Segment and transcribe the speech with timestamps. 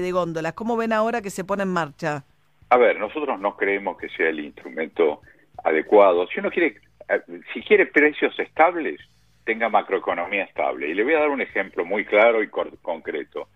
[0.00, 0.54] de góndolas.
[0.54, 2.24] ¿Cómo ven ahora que se pone en marcha?
[2.70, 5.20] A ver, nosotros no creemos que sea el instrumento
[5.62, 6.26] adecuado.
[6.28, 6.76] Si uno quiere,
[7.08, 7.20] eh,
[7.52, 9.00] si quiere precios estables,
[9.44, 10.88] tenga macroeconomía estable.
[10.88, 13.48] Y le voy a dar un ejemplo muy claro y concreto.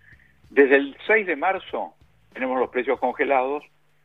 [0.50, 1.94] Desde el 6 de marzo
[2.32, 3.64] tenemos los precios congelados,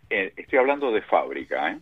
[0.10, 1.78] eh, estoy hablando de fábrica, ¿eh?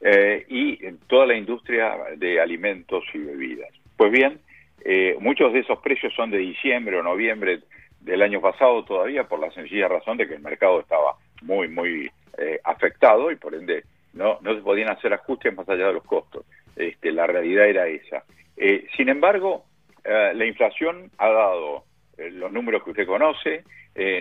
[0.00, 0.46] ¿eh?
[0.48, 3.70] y toda la industria de alimentos y bebidas.
[3.96, 4.40] Pues bien,
[4.84, 7.60] eh, muchos de esos precios son de diciembre o noviembre
[8.02, 12.10] del año pasado todavía por la sencilla razón de que el mercado estaba muy, muy
[12.38, 16.04] eh, afectado y por ende no, no se podían hacer ajustes más allá de los
[16.04, 16.44] costos.
[16.74, 18.24] Este, la realidad era esa.
[18.56, 19.64] Eh, sin embargo,
[20.04, 21.84] eh, la inflación ha dado
[22.16, 23.64] los números que usted conoce,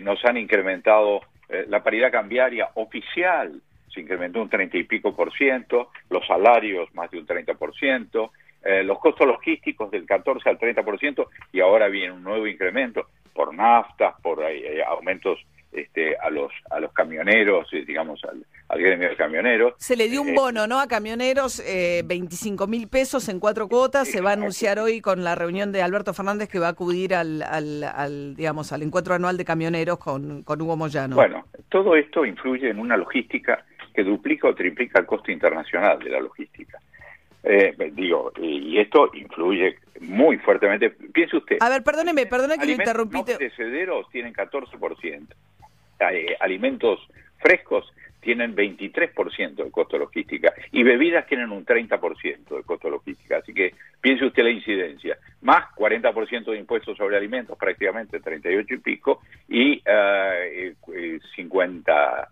[0.02, 1.22] nos han incrementado
[1.68, 3.62] la paridad cambiaria oficial,
[3.94, 7.76] se incrementó un 30 y pico por ciento, los salarios más de un 30 por
[7.76, 8.32] ciento,
[8.64, 13.08] los costos logísticos del 14 al 30 por ciento y ahora viene un nuevo incremento
[13.34, 15.40] por naftas, por eh, aumentos
[15.72, 18.44] este, a los a los camioneros, eh, digamos, al,
[18.78, 19.74] gremio de camioneros.
[19.78, 20.80] Se le dio un eh, bono, ¿no?
[20.80, 24.08] A camioneros, eh, 25 mil pesos en cuatro cuotas.
[24.10, 27.16] Se va a anunciar hoy con la reunión de Alberto Fernández que va a acudir
[27.16, 31.16] al, al, digamos, al encuentro anual de camioneros con, con Hugo Moyano.
[31.16, 36.10] Bueno, todo esto influye en una logística que duplica o triplica el costo internacional de
[36.10, 36.80] la logística.
[37.44, 40.90] Eh, digo, y esto influye muy fuertemente.
[40.90, 41.58] Piense usted.
[41.60, 43.18] A ver, perdóneme, perdóneme que lo interrumpí.
[43.18, 45.28] No perecederos tienen 14%.
[46.12, 47.00] Eh, alimentos
[47.40, 53.38] frescos tienen 23% de costo logística y bebidas tienen un 30% de costo logística.
[53.38, 55.18] Así que piense usted la incidencia.
[55.42, 62.30] Más 40% de impuestos sobre alimentos, prácticamente 38 y pico, y uh, 50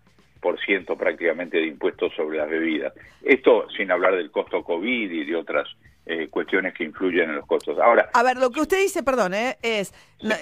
[0.64, 2.92] ciento prácticamente de impuestos sobre las bebidas.
[3.22, 5.68] Esto sin hablar del costo COVID y de otras
[6.06, 7.78] eh, cuestiones que influyen en los costos.
[7.78, 9.94] Ahora, a ver, lo que usted dice, perdón, eh, es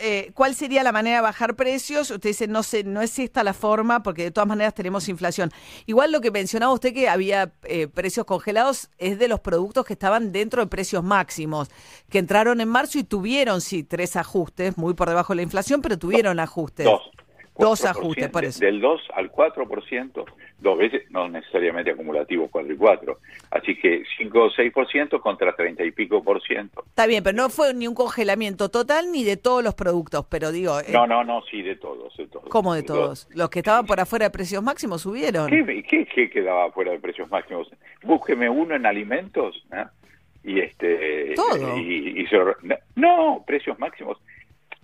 [0.03, 2.11] eh, cuál sería la manera de bajar precios.
[2.11, 5.51] Usted dice no sé, no es esta la forma, porque de todas maneras tenemos inflación.
[5.85, 7.53] Igual lo que mencionaba usted que había
[7.93, 11.69] precios congelados es de los productos que estaban dentro de precios máximos,
[12.09, 15.83] que entraron en marzo y tuvieron sí tres ajustes, muy por debajo de la inflación,
[15.83, 16.87] pero tuvieron ajustes.
[16.87, 17.11] Dos.
[17.59, 18.61] Dos ajustes, por eso.
[18.61, 20.25] Del 2 al 4%,
[20.61, 23.19] dos veces, no necesariamente acumulativo 4 y 4.
[23.51, 26.85] Así que 5 o 6% contra 30 y pico por ciento.
[26.87, 30.53] Está bien, pero no fue ni un congelamiento total ni de todos los productos, pero
[30.53, 30.79] digo...
[30.81, 32.49] Eh, no, no, no, sí, de todos, de todos.
[32.49, 33.29] ¿Cómo de todos?
[33.35, 35.49] ¿Los que estaban por afuera de precios máximos subieron?
[35.49, 37.69] ¿Qué, qué, qué quedaba fuera de precios máximos?
[38.03, 39.85] Búsqueme uno en alimentos, ¿eh?
[40.45, 41.35] Y este...
[41.35, 41.77] Todo.
[41.77, 42.27] Y, y,
[42.95, 44.19] no, precios máximos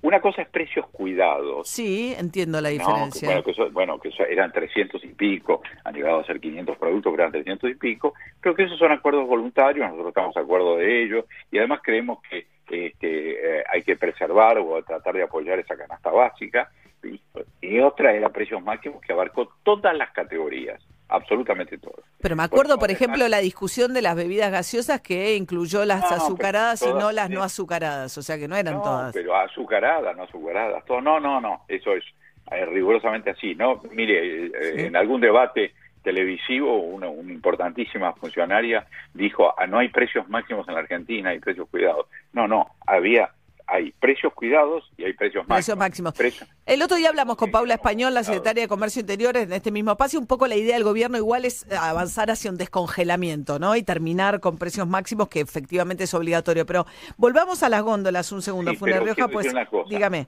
[0.05, 1.67] una cosa es precios cuidados.
[1.67, 3.43] Sí, entiendo la diferencia.
[3.73, 7.71] bueno, que, eran 300 y pico, han llegado a ser 500 productos, pero eran 300
[7.71, 11.57] y pico, pero que esos son acuerdos voluntarios, nosotros estamos de acuerdo de ello, y
[11.57, 16.71] además creemos que este, eh, hay que preservar o tratar de apoyar esa canasta básica,
[17.03, 17.19] y,
[17.63, 22.03] y otra es la precios máximos que abarcó todas las categorías absolutamente todo.
[22.21, 26.83] Pero me acuerdo, por, ejemplo, la discusión de las bebidas gaseosas que incluyó las azucaradas
[26.83, 29.13] y no las no azucaradas, o sea que no eran todas.
[29.13, 31.01] Pero azucaradas, no azucaradas, todo.
[31.01, 32.05] No, no, no, eso es
[32.51, 33.83] eh, rigurosamente así, ¿no?
[33.93, 40.29] Mire, eh, en algún debate televisivo, una, una, importantísima funcionaria dijo, ah, no hay precios
[40.29, 42.07] máximos en la Argentina, hay precios cuidados.
[42.33, 43.31] No, no, había
[43.67, 46.15] hay precios cuidados y hay precios máximos.
[46.17, 46.55] Precios máximos.
[46.67, 49.93] El otro día hablamos con Paula Español, la secretaria de Comercio Interior, en este mismo
[49.93, 50.21] espacio.
[50.21, 53.77] Un poco la idea del gobierno igual es avanzar hacia un descongelamiento, ¿no?
[53.77, 56.67] Y terminar con precios máximos, que efectivamente es obligatorio.
[56.67, 56.87] Pero
[57.17, 59.53] volvamos a las góndolas un segundo, sí, Rioja, pues
[59.89, 60.27] dígame.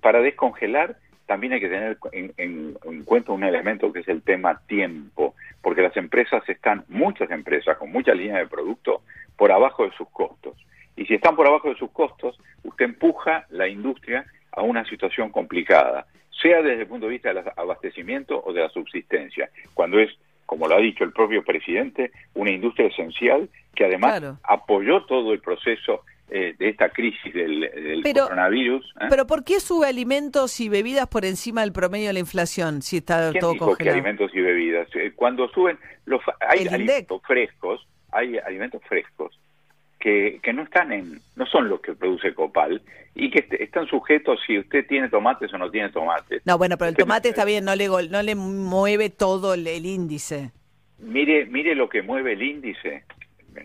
[0.00, 4.60] para descongelar también hay que tener en, en cuenta un elemento que es el tema
[4.66, 9.02] tiempo, porque las empresas están, muchas empresas con muchas líneas de producto,
[9.36, 10.56] por abajo de sus costos.
[11.00, 15.30] Y si están por abajo de sus costos, usted empuja la industria a una situación
[15.30, 16.04] complicada,
[16.42, 20.10] sea desde el punto de vista del abastecimiento o de la subsistencia, cuando es,
[20.44, 25.40] como lo ha dicho el propio presidente, una industria esencial que además apoyó todo el
[25.40, 28.84] proceso eh, de esta crisis del, coronavirus.
[29.00, 29.06] ¿eh?
[29.08, 32.98] Pero ¿por qué sube alimentos y bebidas por encima del promedio de la inflación si
[32.98, 34.86] está todo dijo que alimentos y bebidas?
[34.94, 39.40] Eh, cuando suben, los, hay alimentos frescos, hay alimentos frescos
[40.00, 42.80] que, que no están en, no son los que produce Copal
[43.14, 46.42] y que están sujetos si usted tiene tomates o no tiene tomates.
[46.46, 50.50] No, bueno, pero el tomate está bien, no le, no le mueve todo el, índice.
[50.98, 53.04] Mire, mire lo que mueve el índice.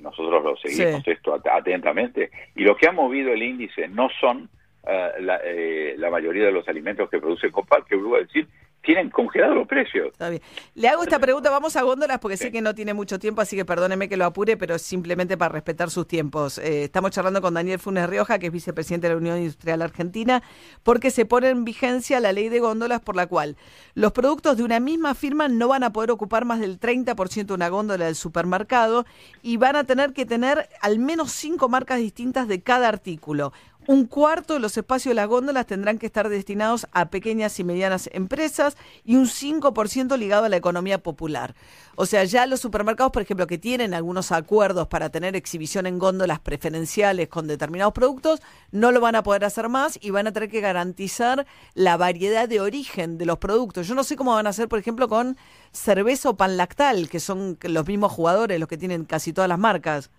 [0.01, 4.49] Nosotros lo seguimos esto atentamente y lo que ha movido el índice no son
[4.83, 8.47] uh, la, eh, la, mayoría de los alimentos que produce Copal, que vuelvo a decir
[8.85, 10.07] tienen congelados los precios.
[10.11, 10.41] Está bien.
[10.75, 13.55] Le hago esta pregunta, vamos a góndolas porque sé que no tiene mucho tiempo, así
[13.55, 16.57] que perdóneme que lo apure, pero simplemente para respetar sus tiempos.
[16.59, 20.43] Eh, estamos charlando con Daniel Funes Rioja, que es vicepresidente de la Unión Industrial Argentina,
[20.83, 23.57] porque se pone en vigencia la ley de góndolas por la cual
[23.93, 27.53] los productos de una misma firma no van a poder ocupar más del 30% de
[27.53, 29.05] una góndola del supermercado
[29.41, 33.51] y van a tener que tener al menos cinco marcas distintas de cada artículo.
[33.87, 37.63] Un cuarto de los espacios de las góndolas tendrán que estar destinados a pequeñas y
[37.63, 41.53] medianas empresas y un 5% ligado a la economía popular.
[41.95, 45.99] O sea, ya los supermercados, por ejemplo, que tienen algunos acuerdos para tener exhibición en
[45.99, 48.41] góndolas preferenciales con determinados productos,
[48.71, 51.45] no lo van a poder hacer más y van a tener que garantizar
[51.75, 53.87] la variedad de origen de los productos.
[53.87, 55.37] Yo no sé cómo van a hacer, por ejemplo, con
[55.71, 59.59] cerveza o pan lactal, que son los mismos jugadores los que tienen casi todas las
[59.59, 60.09] marcas.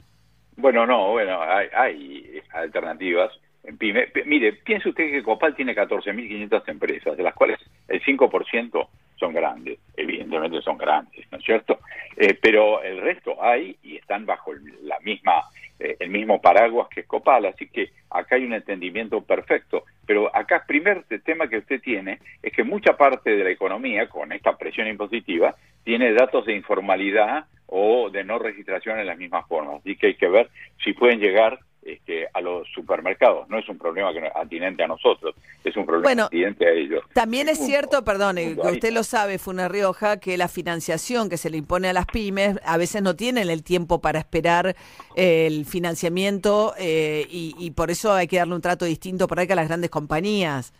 [0.56, 3.32] Bueno, no, bueno, hay, hay alternativas
[3.80, 7.58] mire, piense usted que Copal tiene 14.500 empresas, de las cuales
[7.88, 11.80] el 5% son grandes, evidentemente son grandes, ¿no es cierto?
[12.16, 14.52] Eh, pero el resto hay y están bajo
[14.82, 15.42] la misma,
[15.78, 19.84] eh, el mismo paraguas que Copal, así que acá hay un entendimiento perfecto.
[20.06, 24.08] Pero acá el primer tema que usted tiene es que mucha parte de la economía,
[24.08, 25.54] con esta presión impositiva,
[25.84, 29.80] tiene datos de informalidad o de no registración en las mismas formas.
[29.80, 30.48] Así que hay que ver
[30.82, 33.48] si pueden llegar este, a los supermercados.
[33.48, 37.04] No es un problema que atinente a nosotros, es un problema atinente a ellos.
[37.12, 41.58] También es, cierto, perdón, usted lo sabe, Funa Rioja, que la financiación que se le
[41.58, 44.74] impone a las pymes a veces no tienen el tiempo para esperar
[45.14, 49.46] eh, el financiamiento eh, y, por eso hay que darle un trato distinto por ahí
[49.46, 50.72] que a las grandes compañías.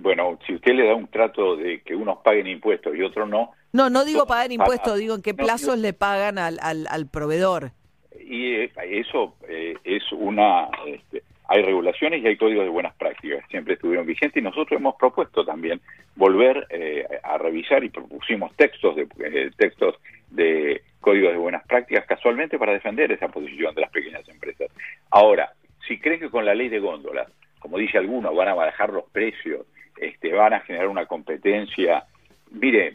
[0.00, 3.52] Bueno, si usted le da un trato de que unos paguen impuestos y otros no.
[3.72, 7.72] No, no digo pagar impuestos, digo en qué plazos le pagan al, al, al proveedor
[8.20, 10.68] y eh, eso eh, es una...
[10.86, 14.94] Este, hay regulaciones y hay códigos de buenas prácticas, siempre estuvieron vigentes y nosotros hemos
[14.94, 15.82] propuesto también
[16.16, 19.96] volver eh, a revisar y propusimos textos de textos
[20.30, 24.70] de códigos de buenas prácticas casualmente para defender esa posición de las pequeñas empresas.
[25.10, 25.52] Ahora,
[25.86, 27.28] si creen que con la ley de góndolas,
[27.58, 29.66] como dice alguno, van a bajar los precios,
[29.98, 32.04] este, van a generar una competencia,
[32.50, 32.92] mire,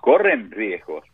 [0.00, 1.04] corren riesgos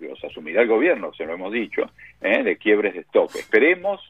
[0.00, 1.82] los asumirá el gobierno, se lo hemos dicho,
[2.20, 2.42] ¿eh?
[2.42, 3.34] de quiebres de stock.
[3.34, 4.00] Esperemos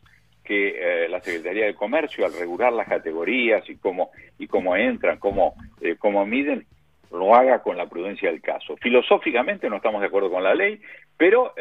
[0.43, 0.75] que
[1.05, 5.55] eh, la Secretaría de Comercio, al regular las categorías y cómo, y cómo entran, cómo,
[5.81, 6.66] eh, cómo miden,
[7.11, 8.76] lo haga con la prudencia del caso.
[8.76, 10.81] Filosóficamente no estamos de acuerdo con la ley,
[11.16, 11.55] pero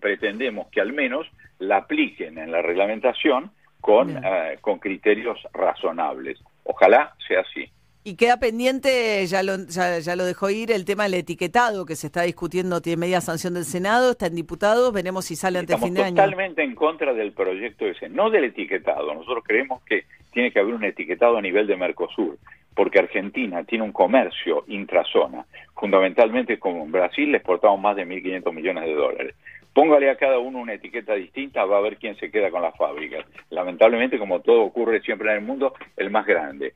[0.00, 1.30] pretendemos que al menos
[1.60, 4.20] la apliquen en la reglamentación con,
[4.60, 6.42] con criterios razonables.
[6.64, 7.70] Ojalá sea así.
[8.02, 12.06] Y queda pendiente, ya lo, ya, lo dejó ir, el tema del etiquetado que se
[12.06, 15.84] está discutiendo, tiene media sanción del Senado, está en diputados, veremos si sale antes del
[15.84, 16.16] fin de año.
[16.16, 19.12] totalmente en contra del proyecto ese, no del etiquetado.
[19.12, 22.38] Nosotros creemos que tiene que haber un etiquetado a nivel de Mercosur,
[22.74, 25.44] porque Argentina tiene un comercio intrazona,
[25.74, 29.34] fundamentalmente como en Brasil le exportamos más de 1.500 millones de dólares.
[29.74, 32.74] Póngale a cada uno una etiqueta distinta, va a ver quién se queda con las
[32.78, 33.26] fábricas.
[33.50, 36.72] Lamentablemente, como todo ocurre siempre en el mundo, el más grande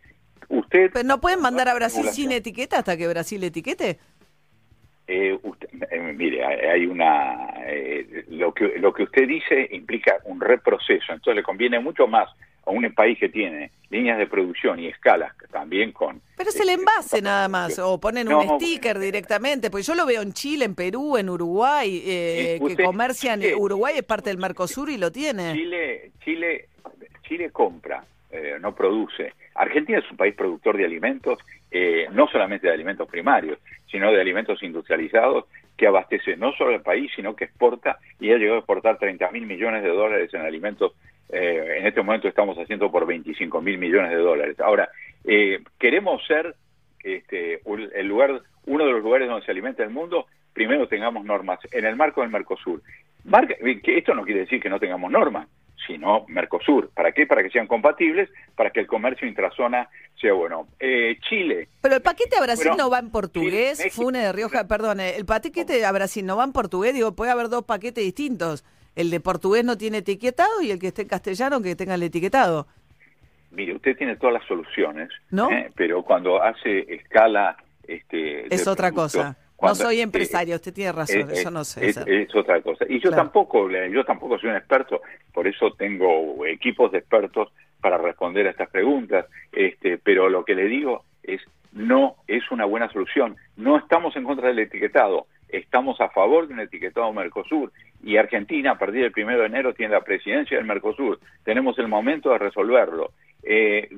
[0.49, 0.91] usted...
[0.93, 3.99] ¿Pero no pueden mandar a Brasil sin etiqueta hasta que Brasil etiquete?
[5.07, 5.39] Eh,
[5.91, 7.63] eh, mire, hay una...
[7.67, 12.29] Eh, lo, que, lo que usted dice implica un reproceso, entonces le conviene mucho más
[12.67, 16.23] a un país que tiene líneas de producción y escalas también con...
[16.37, 20.23] Pero es el envase nada más, o ponen un sticker directamente, pues yo lo veo
[20.23, 25.13] en Chile, en Perú, en Uruguay, que comercian, Uruguay es parte del Mercosur y lo
[25.13, 25.53] tiene.
[25.53, 26.69] Chile, Chile,
[27.29, 28.03] Chile compra,
[28.61, 29.35] no produce.
[29.55, 31.39] Argentina es un país productor de alimentos,
[31.71, 33.59] eh, no solamente de alimentos primarios,
[33.91, 38.37] sino de alimentos industrializados que abastece no solo el país, sino que exporta y ha
[38.37, 40.93] llegado a exportar 30 mil millones de dólares en alimentos.
[41.29, 44.61] Eh, en este momento estamos haciendo por 25 mil millones de dólares.
[44.61, 44.89] Ahora,
[45.25, 46.55] eh, queremos ser
[47.03, 47.61] este,
[47.95, 51.85] el lugar, uno de los lugares donde se alimenta el mundo, primero tengamos normas en
[51.85, 52.83] el marco del Mercosur.
[53.83, 55.49] que esto no quiere decir que no tengamos normas,
[55.87, 56.91] sino Mercosur.
[56.91, 57.27] ¿Para qué?
[57.27, 59.89] Para que sean compatibles, para que el comercio intrazona
[60.21, 60.69] sea bueno.
[60.79, 61.69] Eh, Chile.
[61.81, 65.85] Pero el paquete a Brasil no va en portugués, Fune de Rioja, perdón, el paquete
[65.85, 68.65] a Brasil no va en portugués, digo, puede haber dos paquetes distintos.
[68.97, 72.03] El de portugués no tiene etiquetado y el que esté en castellano que tenga el
[72.03, 72.69] etiquetado.
[73.51, 75.51] Mire, usted tiene todas las soluciones, ¿no?
[75.51, 75.71] ¿eh?
[75.75, 77.57] pero cuando hace escala...
[77.87, 81.89] Este, es otra cosa no soy empresario, usted tiene razón, eso no sé.
[81.89, 82.85] Es, otra cosa.
[82.89, 85.01] Y yo tampoco, yo tampoco soy un experto,
[85.33, 89.27] por eso tengo equipos de expertos para responder a estas preguntas.
[89.53, 91.41] Este, pero lo que le digo es
[91.73, 93.37] no es una buena solución.
[93.57, 98.73] No estamos en contra del etiquetado, estamos a favor de un etiquetado Mercosur y Argentina
[98.73, 101.19] a partir del primero de enero tiene la presidencia del Mercosur.
[101.45, 103.13] Tenemos el momento de resolverlo.
[103.43, 103.89] Eh,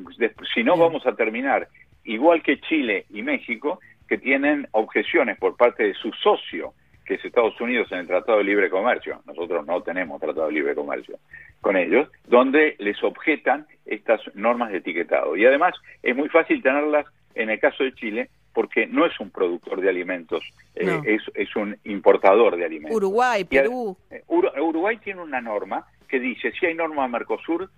[0.54, 1.68] si no, vamos a terminar
[2.04, 7.24] igual que Chile y México, que tienen objeciones por parte de su socio, que es
[7.24, 9.22] Estados Unidos en el Tratado de Libre Comercio.
[9.26, 11.18] Nosotros no tenemos Tratado de Libre Comercio
[11.60, 15.36] con ellos, donde les objetan estas normas de etiquetado.
[15.36, 19.30] Y además es muy fácil tenerlas en el caso de Chile porque no es un
[19.30, 20.42] productor de alimentos,
[20.74, 22.96] eh, es, es, un importador de alimentos.
[22.96, 23.94] Uruguay, Perú.
[24.10, 27.68] Eh, Uruguay tiene una norma que dice, si hay norma Mercosur,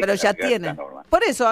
[0.00, 0.74] pero, ya tiene.
[1.08, 1.48] Por eso,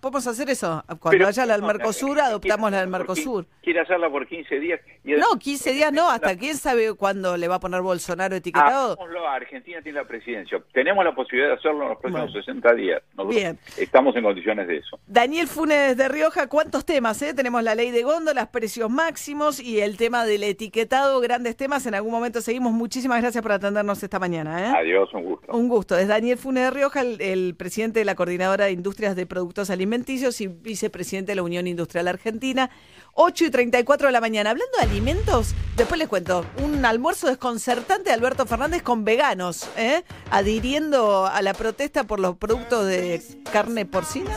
[0.00, 0.82] podemos hacer eso.
[1.00, 3.46] Cuando haya la del Mercosur, adoptamos la del Mercosur.
[3.62, 4.80] Quiere hacerla por 15 días.
[5.04, 8.96] no, 15 días no, hasta quién sabe cuándo le va a poner Bolsonaro etiquetado.
[9.34, 10.62] Argentina tiene la presidencia.
[10.72, 13.02] Tenemos la posibilidad de hacerlo en los próximos 60 días.
[13.28, 13.58] Bien.
[13.78, 14.98] Estamos en condiciones de eso.
[15.06, 17.20] Daniel Funes de Rioja, ¿cuántos temas?
[17.22, 17.34] Eh?
[17.34, 21.86] Tenemos la ley de góndolas, precios máximos y el tema del etiquetado, grandes temas.
[21.86, 22.72] En algún momento seguimos.
[22.72, 24.60] Muchísimas gracias por atendernos esta mañana.
[24.60, 24.72] ¿eh?
[24.76, 25.52] Adiós, un gusto.
[25.52, 25.98] Un gusto.
[25.98, 30.40] Es Daniel Funes de Rioja, el presidente de la Coordinadora de Industrias de Productos Alimenticios
[30.40, 32.70] y vicepresidente de la Unión Industrial Argentina.
[33.14, 34.50] 8 y 34 de la mañana.
[34.50, 40.02] Hablando de alimentos, después les cuento, un almuerzo desconcertante de Alberto Fernández con veganos, ¿eh?
[40.30, 43.22] adhiriendo a la protesta por los productos de
[43.52, 44.36] carne porcina.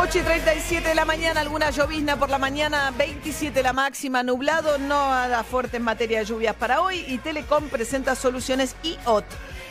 [0.00, 4.78] 8 y 37 de la mañana, alguna llovizna por la mañana, 27 la máxima, nublado,
[4.78, 9.24] no nada fuerte en materia de lluvias para hoy y Telecom presenta soluciones IOT.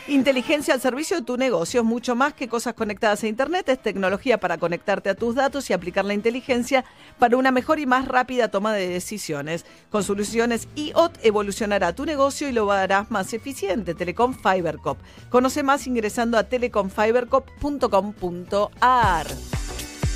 [0.08, 4.40] Inteligencia al servicio de tu negocio, mucho más que cosas conectadas a Internet, es tecnología
[4.40, 6.86] para conectarte a tus datos y aplicar la inteligencia
[7.18, 9.66] para una mejor y más rápida toma de decisiones.
[9.90, 13.94] Con soluciones IOT evolucionará tu negocio y lo harás más eficiente.
[13.94, 14.96] Telecom Fibercop.
[15.28, 19.26] Conoce más ingresando a telecomfibercop.com.ar.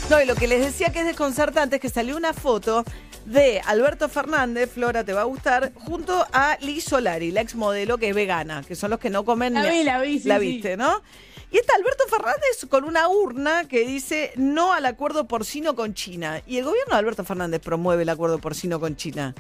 [0.09, 2.83] No, y lo que les decía que es desconcertante es que salió una foto
[3.25, 7.99] de Alberto Fernández, Flora, te va a gustar, junto a Liz Solari, la ex modelo
[7.99, 9.55] que es vegana, que son los que no comen.
[9.55, 11.03] La vi, la vi, La viste, ¿no?
[11.51, 16.41] Y está Alberto Fernández con una urna que dice no al acuerdo porcino con China.
[16.47, 19.35] Y el gobierno de Alberto Fernández promueve el acuerdo porcino con China.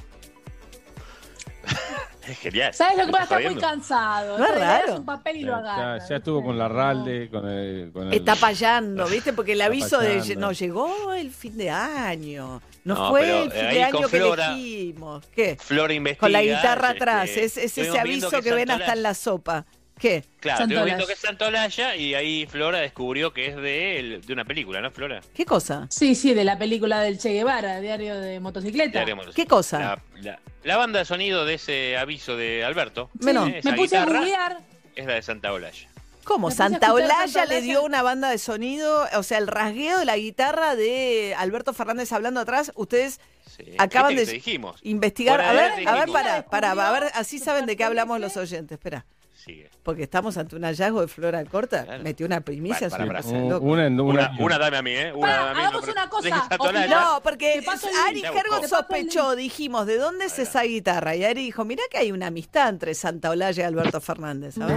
[2.28, 2.72] Es genial.
[2.74, 3.24] ¿Sabes lo que ¿Me pasa?
[3.24, 4.38] estás Está muy cansado.
[4.38, 4.96] No es raro.
[4.96, 5.98] un papel y Ya, lo agarra.
[5.98, 6.68] ya, ya estuvo con la.
[6.68, 7.90] Ralde, con el.
[7.92, 9.32] Con el Está payando, ¿viste?
[9.32, 12.60] Porque el Está aviso de no llegó el fin de año.
[12.84, 15.24] No, No, fue el fin eh, de año que Flora- elegimos.
[15.34, 15.56] ¿Qué?
[15.60, 16.20] Flora investiga.
[16.20, 17.30] Con la guitarra este, atrás.
[17.30, 19.66] Es, es ese aviso que, ven hasta en la sopa.
[20.02, 20.24] ¿Qué?
[20.40, 24.44] Claro, estuvimos viendo que es Santolaya y ahí Flora descubrió que es de, de una
[24.44, 25.20] película, ¿no, Flora?
[25.32, 25.86] ¿Qué cosa?
[25.90, 28.98] Sí, sí, de la película del Che Guevara, Diario de Motocicleta.
[28.98, 29.78] Diario Motos- ¿Qué cosa?
[29.78, 33.46] La, la- la banda de sonido de ese aviso de Alberto Sí, Bueno.
[33.46, 34.58] me puse a googlear.
[34.96, 35.88] es la de Santa Olaya.
[36.24, 36.50] ¿Cómo?
[36.50, 36.88] Santa
[37.26, 41.34] Santa le dio una banda de sonido, o sea, el rasgueo de la guitarra de
[41.38, 42.72] Alberto Fernández hablando atrás.
[42.74, 43.20] Ustedes
[43.56, 43.74] Sí.
[43.78, 44.80] acaban ¿Viste de dijimos.
[44.82, 45.40] investigar.
[45.40, 48.36] A de ver, a ver, para, para, a ver, así saben de qué hablamos los
[48.36, 48.72] oyentes.
[48.78, 49.04] Espera,
[49.44, 49.70] Sigue.
[49.82, 51.84] porque estamos ante un hallazgo de Flora Corta.
[51.84, 52.02] Claro.
[52.04, 52.88] Metió una primicia.
[52.88, 53.58] Para, para, para.
[53.58, 55.12] una, en- una, Una, una dame a mí, ¿eh?
[55.12, 56.48] Una dame hagamos una cosa.
[56.88, 57.62] No, porque
[58.08, 58.20] Ari.
[58.22, 61.16] Gergo sospechó, dijimos, ¿de dónde es esa guitarra?
[61.16, 64.76] Y Ari dijo, mirá que hay una amistad entre Santa Olaya y Alberto Fernández, ¿sabes?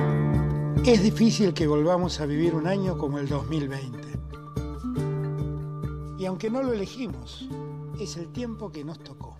[0.87, 3.97] Es difícil que volvamos a vivir un año como el 2020.
[6.17, 7.47] Y aunque no lo elegimos,
[7.99, 9.37] es el tiempo que nos tocó.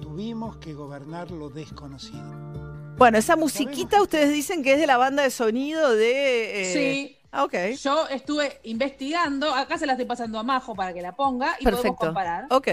[0.00, 2.69] Tuvimos que gobernar lo desconocido.
[3.00, 6.60] Bueno, esa musiquita ustedes dicen que es de la banda de sonido de...
[6.64, 7.16] eh, Sí.
[7.32, 7.54] Ah, ok.
[7.82, 11.64] Yo estuve investigando, acá se la estoy pasando a Majo para que la ponga y
[11.64, 12.06] podemos Perfecto.
[12.06, 12.46] comparar.
[12.50, 12.68] Ok.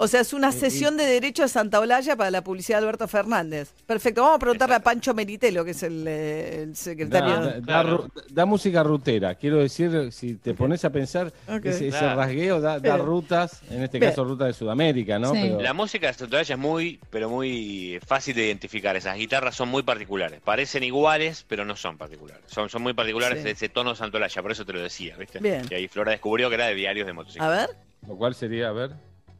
[0.00, 3.08] O sea, es una sesión de derecho de Santa Olaya para la publicidad de Alberto
[3.08, 3.72] Fernández.
[3.84, 4.22] Perfecto.
[4.22, 7.34] Vamos a preguntarle a Pancho Meritelo, que es el, eh, el secretario.
[7.40, 8.08] da- da Claro.
[8.30, 9.34] da música rutera.
[9.34, 11.32] Quiero decir, si te pones a pensar,
[11.64, 14.12] ese, rasgueo da, rutas, en este Bien.
[14.12, 15.32] caso ruta de Sudamérica, ¿no?
[15.34, 15.40] Sí.
[15.42, 18.94] Pero- La música de Santa Olaya es muy, pero muy fácil de identificar.
[18.94, 20.40] Esas guitarras son muy particulares.
[20.44, 22.44] Parecen iguales, pero no son particulares.
[22.46, 23.48] Son, son muy particulares Sí.
[23.48, 25.38] ese tono Santa Olaya, por eso te lo decía, ¿viste?
[25.40, 25.66] Bien.
[25.70, 27.48] Y ahí Flora descubrió que era de diarios de A motocicleta.
[27.50, 27.70] ver,
[28.06, 28.92] Lo cual sería, a ver,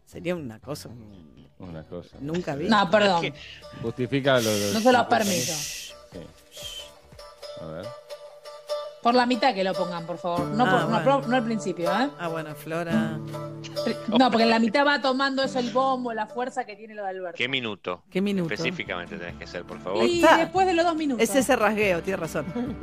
[0.04, 0.90] sería una cosa.
[1.58, 2.16] una cosa.
[2.20, 2.68] Nunca vi.
[2.68, 3.32] No, perdón.
[3.82, 4.72] Justifica lo de...
[4.74, 5.52] No se los permito.
[5.52, 6.20] Sí.
[7.60, 7.86] A ver.
[9.02, 10.40] Por la mitad que lo pongan, por favor.
[10.48, 11.04] No, Ah, por- no, bueno.
[11.20, 12.10] por- no al principio, ¿eh?
[12.18, 13.18] Ah, bueno, Flora.
[14.18, 17.04] No, porque en la mitad va tomando eso el bombo, la fuerza que tiene lo
[17.04, 17.36] de Alberto.
[17.36, 18.02] ¿Qué minuto?
[18.10, 18.52] ¿Qué minuto?
[18.52, 20.04] Específicamente tenés que ser, por favor.
[20.04, 20.36] Y Está.
[20.36, 21.22] después de los dos minutos.
[21.22, 22.47] Es ese rasgueo, tiene razón.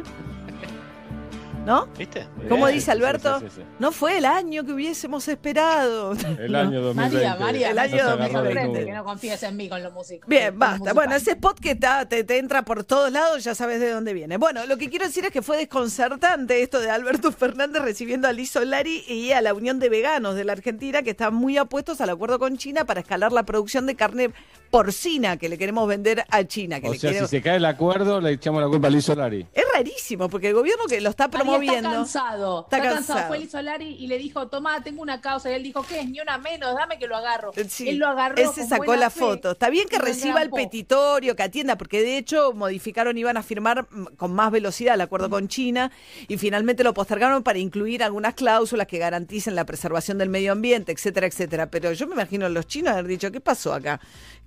[1.66, 1.88] ¿No?
[1.98, 2.28] ¿Viste?
[2.48, 3.40] ¿Cómo Bien, dice Alberto?
[3.40, 3.62] sí, sí, sí.
[3.80, 6.14] No fue el año que hubiésemos esperado.
[6.40, 6.94] El año 2020.
[7.16, 8.86] María, María, El año Nos agarró sorprende de 2020.
[8.86, 10.28] que no confíes en mí con lo músico.
[10.28, 10.94] Bien, con basta.
[10.94, 14.38] Bueno, ese spot que te, te entra por todos lados, ya sabes de dónde viene.
[14.38, 18.32] Bueno, lo que quiero decir es que fue desconcertante esto de Alberto Fernández recibiendo a
[18.32, 22.00] Liz Solari y a la Unión de Veganos de la Argentina, que están muy apuestos
[22.02, 24.32] al acuerdo con China para escalar la producción de carne
[24.72, 26.82] porcina que le queremos vender a China.
[26.82, 28.90] Que O le sea, queremos- si se cae el acuerdo, le echamos la culpa a
[28.90, 29.46] Liz Solari.
[29.54, 31.30] Es rarísimo, porque el gobierno que lo está Ahí
[31.62, 32.62] Está cansado.
[32.64, 33.08] Está Está, cansado.
[33.20, 33.28] cansado.
[33.28, 35.52] Fue Liz Solari y le dijo, toma, tengo una causa.
[35.52, 36.10] Y él dijo, ¿qué es?
[36.10, 37.52] Ni una menos, dame que lo agarro.
[37.56, 38.36] Eh, Sí, Él lo agarró.
[38.38, 39.52] Él se sacó la fe foto.
[39.52, 43.88] Está bien que reciba el petitorio, que atienda, porque de hecho modificaron, iban a firmar
[43.90, 45.92] mm, con más velocidad el acuerdo con China
[46.28, 50.92] y finalmente lo postergaron para incluir algunas cláusulas que garanticen la preservación del medio ambiente,
[50.92, 51.70] etcétera, etcétera.
[51.72, 54.00] Pero yo me imagino los chinos haber dicho, ¿qué pasó acá?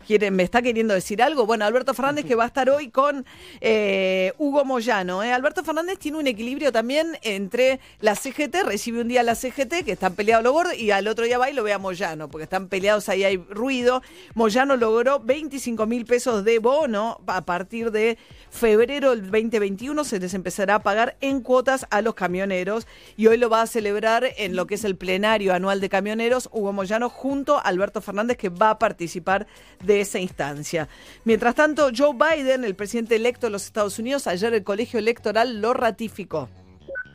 [0.06, 1.44] ¿Quieren, ¿Me está queriendo decir algo?
[1.44, 3.26] Bueno, Alberto Fernández que va a estar hoy con
[3.60, 5.22] eh, Hugo Moyano.
[5.22, 5.32] ¿eh?
[5.32, 9.92] Alberto Fernández tiene un equilibrio también entre la CGT, recibe un día la CGT, que
[9.92, 12.44] están peleados los gordos, y al otro día va y lo ve a Moyano, porque
[12.44, 14.02] están peleados, ahí hay ruido.
[14.34, 18.18] Moyano logró 25 mil pesos de bono a partir de
[18.50, 23.37] febrero del 2021, se les empezará a pagar en cuotas a los camioneros y hoy
[23.37, 27.08] lo va a celebrar en lo que es el plenario anual de camioneros Hugo Moyano
[27.08, 29.46] junto a Alberto Fernández que va a participar
[29.84, 30.88] de esa instancia.
[31.24, 35.61] Mientras tanto, Joe Biden, el presidente electo de los Estados Unidos, ayer el colegio electoral
[35.61, 36.48] lo ratificó.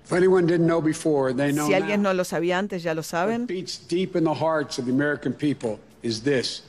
[0.09, 3.47] Si alguien no lo sabía antes, ya lo saben.
[3.47, 6.63] beats deep in the hearts of the American people is this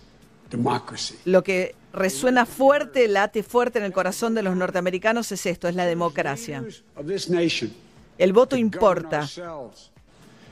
[0.51, 1.16] democracy.
[1.25, 5.75] Lo que resuena fuerte, late fuerte en el corazón de los norteamericanos es esto, es
[5.75, 6.64] la democracia.
[8.18, 9.20] El voto importa.
[9.20, 9.90] ourselves.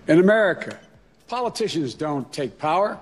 [0.08, 0.80] In America,
[1.28, 2.98] politicians don't take power.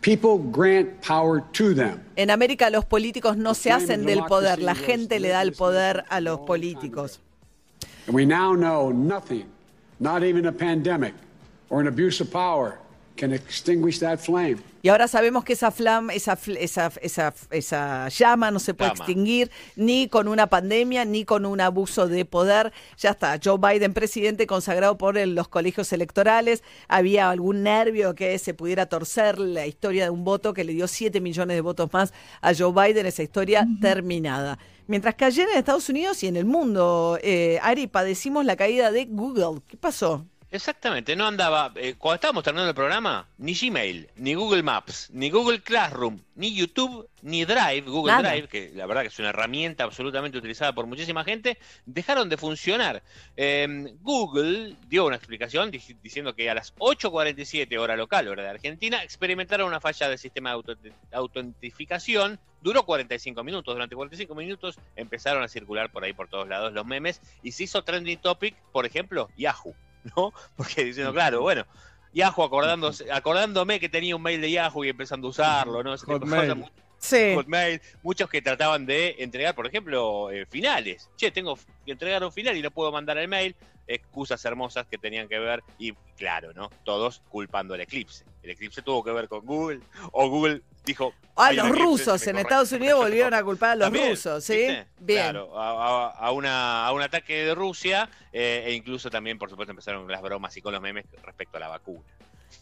[0.00, 2.00] People grant power to them.
[2.16, 6.04] En América los políticos no se hacen del poder, la gente le da el poder
[6.08, 7.20] a los políticos.
[8.10, 9.48] And we now know nothing,
[10.00, 11.14] not even a pandemic
[11.68, 12.76] or an abuse of power,
[13.16, 14.56] can extinguish that flame.
[14.82, 18.92] Y ahora sabemos que esa flama, esa, fl- esa, esa, esa llama no se puede
[18.92, 19.04] Llama.
[19.04, 22.72] extinguir ni con una pandemia ni con un abuso de poder.
[22.96, 26.62] Ya está, Joe Biden, presidente consagrado por el- los colegios electorales.
[26.88, 30.88] Había algún nervio que se pudiera torcer la historia de un voto que le dio
[30.88, 34.58] 7 millones de votos más a Joe Biden, esa historia terminada.
[34.86, 38.90] Mientras que ayer en Estados Unidos y en el mundo, eh, Ari, padecimos la caída
[38.90, 39.60] de Google.
[39.68, 40.24] ¿Qué pasó?
[40.52, 41.72] Exactamente, no andaba.
[41.76, 46.52] eh, cuando estábamos terminando el programa, ni Gmail, ni Google Maps, ni Google Classroom, ni
[46.54, 48.30] YouTube, ni Drive, Google Nada.
[48.32, 52.36] Drive, que la verdad que es una herramienta absolutamente utilizada por muchísima gente, dejaron de
[52.36, 53.00] funcionar.
[53.36, 58.48] Eh, Google dio una explicación dic- diciendo que a las 8.47 hora local, hora de
[58.48, 62.40] Argentina, experimentaron una falla del sistema de autentificación.
[62.60, 63.72] Duró 45 minutos.
[63.74, 67.64] Durante 45 minutos empezaron a circular por ahí por todos lados los memes y se
[67.64, 69.74] hizo trending topic, por ejemplo, Yahoo.
[70.16, 70.32] ¿no?
[70.56, 71.64] Porque diciendo, claro, bueno,
[72.12, 75.94] Yahoo acordándose, acordándome que tenía un mail de Yahoo y empezando a usarlo, ¿no?
[75.94, 76.64] Ese tipo de Hotmail.
[76.98, 77.34] Sí.
[77.34, 81.08] Hotmail, muchos que trataban de entregar, por ejemplo, eh, finales.
[81.16, 83.56] Che, tengo que entregar un final y no puedo mandar el mail.
[83.86, 86.70] Excusas hermosas que tenían que ver, y claro, ¿no?
[86.84, 88.24] Todos culpando el eclipse.
[88.42, 89.80] El eclipse tuvo que ver con Google,
[90.12, 91.12] o Google dijo.
[91.36, 92.80] Ah, "Hay un los rusos en Estados corre".
[92.80, 94.56] Unidos volvieron a culpar a los También, rusos, ¿sí?
[94.56, 94.86] ¿viste?
[94.98, 95.20] Bien.
[95.22, 99.50] Claro, a, a- a una, a un ataque de Rusia eh, e incluso también, por
[99.50, 102.00] supuesto, empezaron las bromas y con los memes respecto a la vacuna.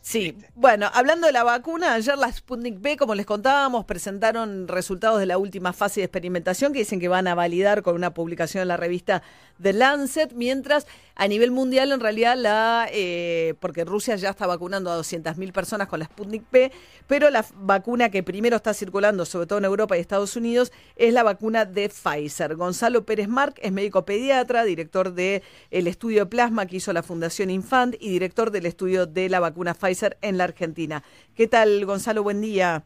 [0.03, 5.19] Sí, bueno, hablando de la vacuna, ayer la Sputnik B, como les contábamos, presentaron resultados
[5.19, 8.63] de la última fase de experimentación que dicen que van a validar con una publicación
[8.63, 9.23] en la revista
[9.63, 10.87] The Lancet, mientras
[11.19, 15.89] a nivel mundial en realidad la, eh, porque Rusia ya está vacunando a 200.000 personas
[15.89, 16.71] con la Sputnik B,
[17.09, 21.13] pero la vacuna que primero está circulando, sobre todo en Europa y Estados Unidos, es
[21.13, 22.55] la vacuna de Pfizer.
[22.55, 27.51] Gonzalo Pérez Marc es médico pediatra, director del estudio de plasma que hizo la Fundación
[27.51, 31.03] Infant y director del estudio de la vacuna Pfizer en la Argentina.
[31.35, 32.23] ¿Qué tal, Gonzalo?
[32.23, 32.85] Buen día.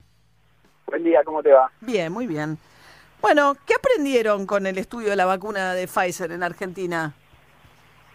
[0.86, 1.70] Buen día, ¿cómo te va?
[1.82, 2.56] Bien, muy bien.
[3.20, 7.14] Bueno, ¿qué aprendieron con el estudio de la vacuna de Pfizer en Argentina?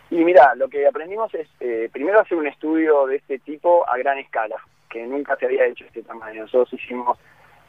[0.09, 3.97] Y mira, lo que aprendimos es eh, primero hacer un estudio de este tipo a
[3.97, 4.55] gran escala,
[4.89, 6.43] que nunca se había hecho este tamaño.
[6.43, 7.19] Nosotros hicimos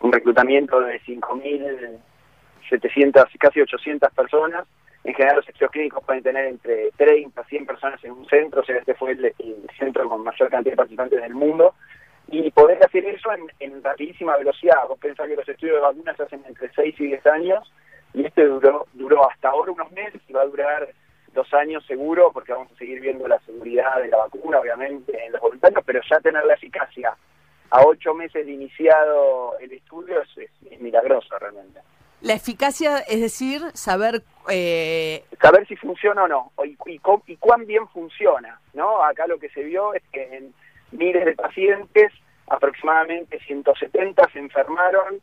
[0.01, 4.68] un reclutamiento de 5.700, casi 800 personas.
[5.03, 8.61] En general los estudios clínicos pueden tener entre 30 a 100 personas en un centro,
[8.61, 11.74] o sea, este fue el, el centro con mayor cantidad de participantes del mundo.
[12.31, 14.87] Y poder hacer eso en, en rapidísima velocidad.
[14.87, 17.72] Vos pensás que los estudios de vacunas se hacen entre 6 y 10 años,
[18.14, 20.88] y este duró, duró hasta ahora unos meses y va a durar
[21.35, 25.33] dos años seguro, porque vamos a seguir viendo la seguridad de la vacuna, obviamente, en
[25.33, 27.14] los voluntarios, pero ya tener la eficacia
[27.71, 31.81] a ocho meses de iniciado el estudio es, es- es milagroso realmente.
[32.21, 34.23] La eficacia, es decir, saber...
[34.49, 39.05] eh, Saber si funciona o no, y, y y cuán bien funciona, ¿no?
[39.05, 40.53] Acá lo que se vio es que en
[40.91, 42.12] miles de pacientes,
[42.49, 45.21] aproximadamente 170 se enfermaron,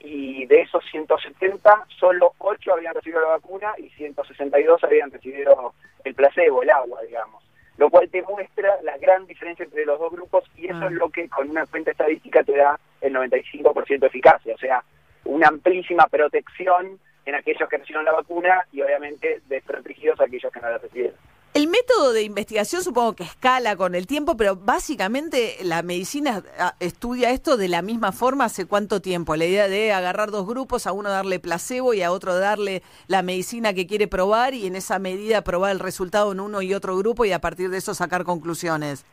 [0.00, 6.14] y de esos 170, solo 8 habían recibido la vacuna y 162 habían recibido el
[6.14, 7.42] placebo, el agua, digamos.
[7.76, 10.86] Lo cual te muestra la gran diferencia entre los dos grupos y eso Ah.
[10.86, 14.54] es lo que con una cuenta estadística te da el 95% de eficacia.
[14.54, 14.82] O sea,
[15.24, 20.70] una amplísima protección en aquellos que recibieron la vacuna y obviamente desprotegidos aquellos que no
[20.70, 21.16] la recibieron.
[21.58, 26.76] El método de investigación supongo que escala con el tiempo, pero básicamente la medicina ah,
[26.78, 29.34] estudia esto de la misma forma hace cuánto tiempo.
[29.34, 33.22] La idea de agarrar dos grupos, a uno darle placebo y a otro darle la
[33.22, 36.96] medicina que quiere probar y en esa medida probar el resultado en uno y otro
[36.96, 39.04] grupo y a partir de eso sacar conclusiones.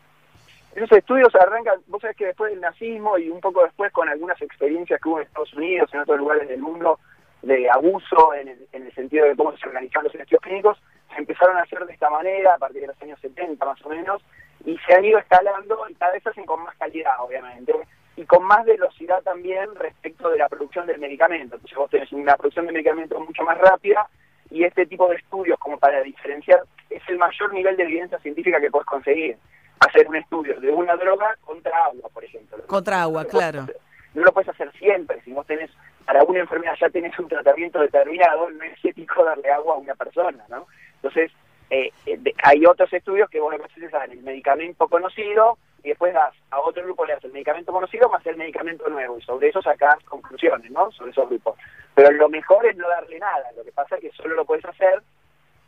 [0.76, 4.40] Esos estudios arrancan, vos sabés que después del nazismo y un poco después con algunas
[4.40, 7.00] experiencias que hubo en Estados Unidos, en otros lugares del mundo,
[7.42, 10.78] de abuso en el, en el sentido de cómo se organizaban los estudios clínicos,
[11.16, 13.90] se empezaron a hacer de esta manera a partir de los años 70 más o
[13.90, 14.22] menos,
[14.66, 17.74] y se han ido escalando y cada vez hacen con más calidad, obviamente,
[18.18, 21.56] y con más velocidad también respecto de la producción del medicamento.
[21.56, 24.08] Entonces vos tenés una producción de medicamento mucho más rápida
[24.50, 28.60] y este tipo de estudios como para diferenciar es el mayor nivel de evidencia científica
[28.60, 29.38] que puedes conseguir.
[29.80, 32.58] Hacer un estudio de una droga contra agua, por ejemplo.
[32.66, 33.68] Contra agua, claro.
[34.14, 35.22] No lo puedes hacer siempre.
[35.22, 35.70] Si vos tenés,
[36.06, 39.94] para una enfermedad ya tenés un tratamiento determinado, no es ético darle agua a una
[39.96, 40.66] persona, ¿no?
[41.06, 41.32] Entonces,
[41.70, 46.14] eh, eh, de- hay otros estudios que vos que haces el medicamento conocido y después
[46.16, 49.50] das a otro grupo le das el medicamento conocido más el medicamento nuevo y sobre
[49.50, 50.92] eso sacás conclusiones, ¿no?
[50.92, 51.58] Sobre esos grupos.
[51.94, 53.52] Pero lo mejor es no darle nada.
[53.56, 55.04] Lo que pasa es que solo lo puedes hacer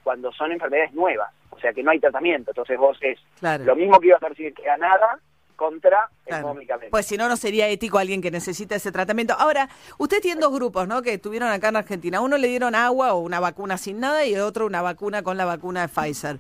[0.04, 2.50] cuando son enfermedades nuevas, o sea que no hay tratamiento.
[2.52, 3.63] Entonces vos es Claro.
[3.63, 5.19] lo mismo que ibas a recibir que a nada
[5.58, 6.41] contra el Claro.
[6.43, 6.91] nuevo medicamento.
[6.91, 9.34] Pues si no, no sería ético a alguien que necesita ese tratamiento.
[9.38, 9.67] Ahora,
[9.98, 11.02] usted tiene dos grupos, ¿no?
[11.02, 12.22] Que estuvieron acá en Argentina.
[12.22, 15.43] Uno le dieron agua o una vacuna sin nada y otro una vacuna con la
[15.43, 16.39] vacuna de Pfizer.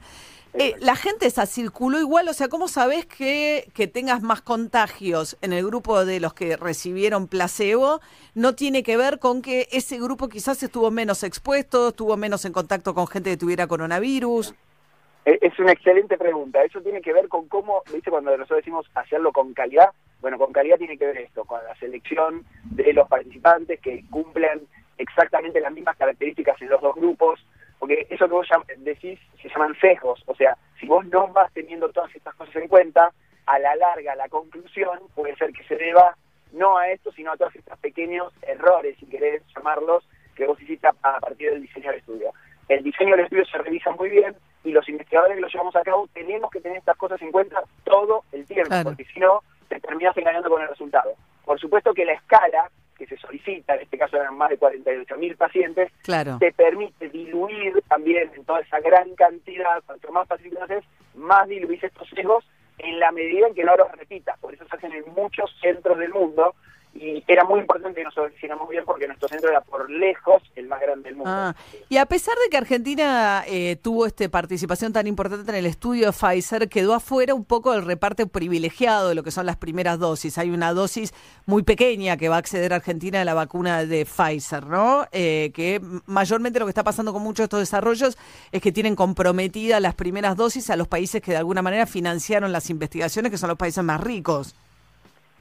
[0.53, 5.37] Eh, la gente esa circuló igual, o sea, ¿cómo sabes que, que tengas más contagios
[5.41, 8.01] en el grupo de los que recibieron placebo?
[8.33, 12.53] No tiene que ver con que ese grupo quizás estuvo menos expuesto, estuvo menos en
[12.53, 14.55] contacto con gente que tuviera coronavirus.
[15.27, 16.63] Es es una excelente pregunta.
[16.63, 18.09] Eso tiene que ver con cómo, ¿viste?
[18.09, 19.89] Cuando nosotros decimos hacerlo con calidad,
[20.21, 24.61] bueno, con calidad tiene que ver esto, con la selección de los participantes que cumplen
[24.97, 27.45] exactamente las mismas características en los dos grupos,
[27.77, 31.89] porque eso que vos decís se llaman sesgos, o sea, si vos no vas teniendo
[31.89, 33.11] todas estas cosas en cuenta,
[33.47, 36.15] a la larga la conclusión puede ser que se deba
[36.53, 40.87] no a esto, sino a todos estos pequeños errores, si querés llamarlos, que vos hiciste
[40.87, 42.31] a partir del diseño del estudio.
[42.69, 44.33] El diseño del estudio se revisa muy bien
[44.67, 47.61] y los investigadores que lo llevamos a cabo tenemos que tener estas cosas en cuenta
[47.85, 48.89] todo el tiempo, Claro.
[48.89, 51.11] porque si no, te terminas engañando con el resultado.
[51.45, 55.15] Por supuesto que la escala que se solicita, en este caso eran más de 48
[55.17, 56.37] mil pacientes, Claro.
[56.39, 60.83] te permite diluir también en toda esa gran cantidad, cuanto más pacientes haces,
[61.15, 62.43] más diluís estos sesgos
[62.79, 64.37] en la medida en que no los repitas.
[64.39, 66.55] Por eso se hacen en muchos centros del mundo
[67.27, 70.67] era muy importante que nosotros lo hiciéramos bien porque nuestro centro era por lejos el
[70.67, 71.31] más grande del mundo.
[71.31, 71.55] Ah,
[71.89, 76.07] y a pesar de que Argentina eh, tuvo este participación tan importante en el estudio
[76.07, 79.99] de Pfizer, quedó afuera un poco del reparto privilegiado de lo que son las primeras
[79.99, 80.37] dosis.
[80.37, 81.13] Hay una dosis
[81.45, 85.05] muy pequeña que va a acceder a Argentina de la vacuna de Pfizer, ¿no?
[85.11, 88.17] Eh, que mayormente lo que está pasando con muchos de estos desarrollos
[88.51, 92.51] es que tienen comprometidas las primeras dosis a los países que de alguna manera financiaron
[92.51, 94.55] las investigaciones, que son los países más ricos.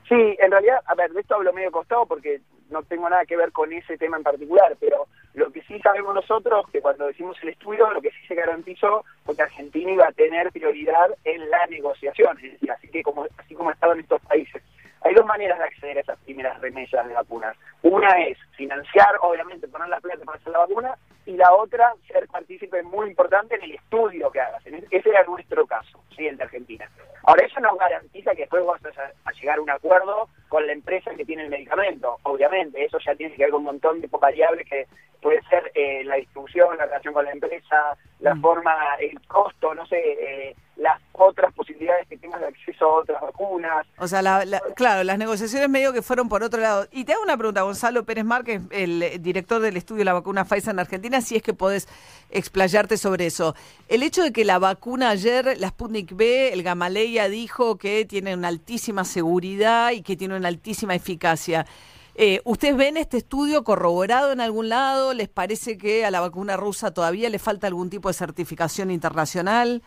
[0.09, 2.41] Sí, en realidad, a ver, de esto hablo medio costado porque
[2.71, 6.15] no tengo nada que ver con ese tema en particular, pero lo que sí sabemos
[6.15, 10.07] nosotros, que cuando decimos el estudio, lo que sí se garantizó fue que Argentina iba
[10.07, 14.21] a tener prioridad en la negociación, es decir, así que como, así como estaban estos
[14.23, 14.63] países.
[15.03, 17.57] Hay dos maneras de acceder a esas primeras remesas de vacunas.
[17.89, 20.95] Una es financiar, obviamente, poner la plata para hacer la vacuna,
[21.25, 24.65] y la otra, ser partícipe muy importante en el estudio que hagas.
[24.67, 26.27] Ese- era nuestro caso, ¿sí?
[26.27, 26.89] el de Argentina.
[27.25, 30.73] Ahora, eso no garantiza que después vas a, a llegar a un acuerdo con la
[30.73, 32.19] empresa que tiene el medicamento.
[32.25, 34.87] Obviamente, eso ya tiene que ver con un montón de variables que
[35.21, 38.41] puede ser eh, la distribución, la relación con la empresa, la Mm.
[38.43, 43.21] forma, el costo, no sé, eh, las otras posibilidades que tengas de acceso a otras
[43.21, 43.87] vacunas.
[43.99, 46.87] O sea, la- la- claro, las negociaciones medio que fueron por otro lado.
[46.93, 50.13] Y te hago una pregunta, Gonzalo Pérez Márquez, el eh, director del estudio de la
[50.13, 51.89] vacuna Pfizer en Argentina, si es que podés
[52.31, 53.55] explayarte sobre eso.
[53.89, 58.35] El hecho de que la vacuna ayer, la Sputnik B, el Gamaleya dijo que tiene
[58.35, 61.67] una altísima seguridad y que tiene una altísima eficacia.
[62.15, 65.13] Eh, ¿Ustedes ven este estudio corroborado en algún lado?
[65.13, 69.83] ¿Les parece que a la vacuna rusa todavía le falta algún tipo de certificación internacional?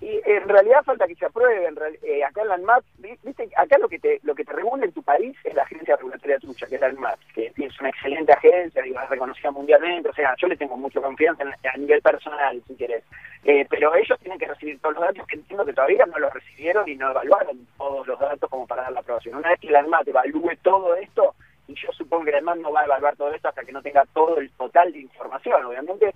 [0.00, 1.66] Y en realidad falta que se apruebe.
[1.66, 4.44] En real- eh, acá en la ANMAT, vi- viste, acá lo que te lo que
[4.44, 7.52] te regula en tu país es la agencia regulatoria tuya, que es la ANMAT, que
[7.56, 10.08] es una excelente agencia, digo, reconocida mundialmente.
[10.08, 13.02] O sea, yo le tengo mucha confianza en- a nivel personal, si quieres.
[13.44, 16.32] Eh, pero ellos tienen que recibir todos los datos que entiendo que todavía no los
[16.32, 19.36] recibieron y no evaluaron todos los datos como para dar la aprobación.
[19.36, 21.34] Una vez que la ANMAT evalúe todo esto,
[21.66, 23.82] y yo supongo que la ANMAT no va a evaluar todo esto hasta que no
[23.82, 26.14] tenga todo el total de información, obviamente,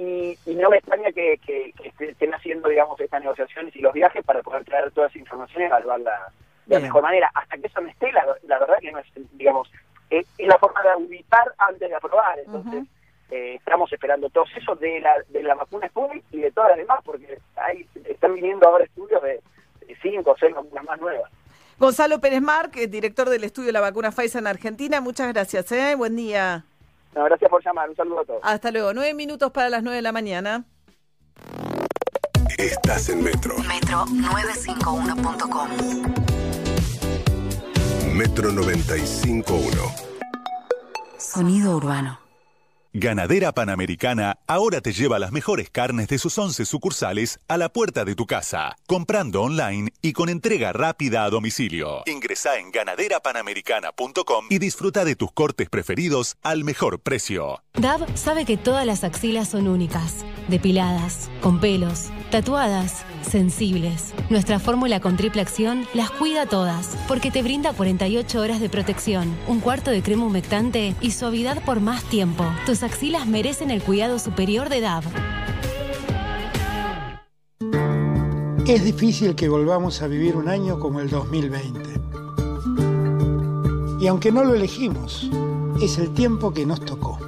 [0.00, 3.80] y, y no me extraña que, que- que esté- estén haciendo, digamos, estas negociaciones y
[3.80, 6.32] los viajes para poder traer toda esa información y evaluarla
[6.66, 7.30] de la mejor manera.
[7.34, 9.70] Hasta que eso no esté, la, la verdad que no es, digamos,
[10.08, 12.38] es, es la forma de auditar antes de aprobar.
[12.38, 12.84] Entonces,
[13.30, 16.78] eh, estamos esperando todo eso de la, de la vacuna Sputnik y de todas las
[16.78, 19.40] demás, porque hay, están viniendo ahora estudios de,
[20.02, 21.30] cinco o seis vacunas más nuevas.
[21.78, 25.70] Gonzalo Pérez Márquez, director del estudio de la vacuna Pfizer en Argentina, muchas gracias.
[25.72, 25.94] ¿eh?
[25.94, 26.64] Buen día.
[27.14, 27.88] No, gracias por llamar.
[27.90, 28.40] Un saludo a todos.
[28.42, 28.94] Hasta luego.
[28.94, 30.64] Nueve minutos para las nueve de la mañana.
[32.58, 33.56] Estás en Metro.
[33.56, 35.70] Metro951.com.
[38.14, 39.94] Metro 95.1.
[41.18, 42.18] Sonido urbano.
[42.92, 48.04] Ganadera Panamericana ahora te lleva las mejores carnes de sus 11 sucursales a la puerta
[48.04, 52.02] de tu casa, comprando online y con entrega rápida a domicilio.
[52.06, 57.62] Ingresa en ganaderaPanamericana.com y disfruta de tus cortes preferidos al mejor precio.
[57.74, 64.12] Dab sabe que todas las axilas son únicas, depiladas, con pelos, tatuadas, sensibles.
[64.28, 69.34] Nuestra fórmula con triple acción las cuida todas, porque te brinda 48 horas de protección,
[69.48, 72.44] un cuarto de crema humectante y suavidad por más tiempo.
[72.66, 75.04] Tus axilas merecen el cuidado superior de Dab.
[78.66, 81.80] Es difícil que volvamos a vivir un año como el 2020.
[84.00, 85.28] Y aunque no lo elegimos,
[85.82, 87.18] es el tiempo que nos tocó.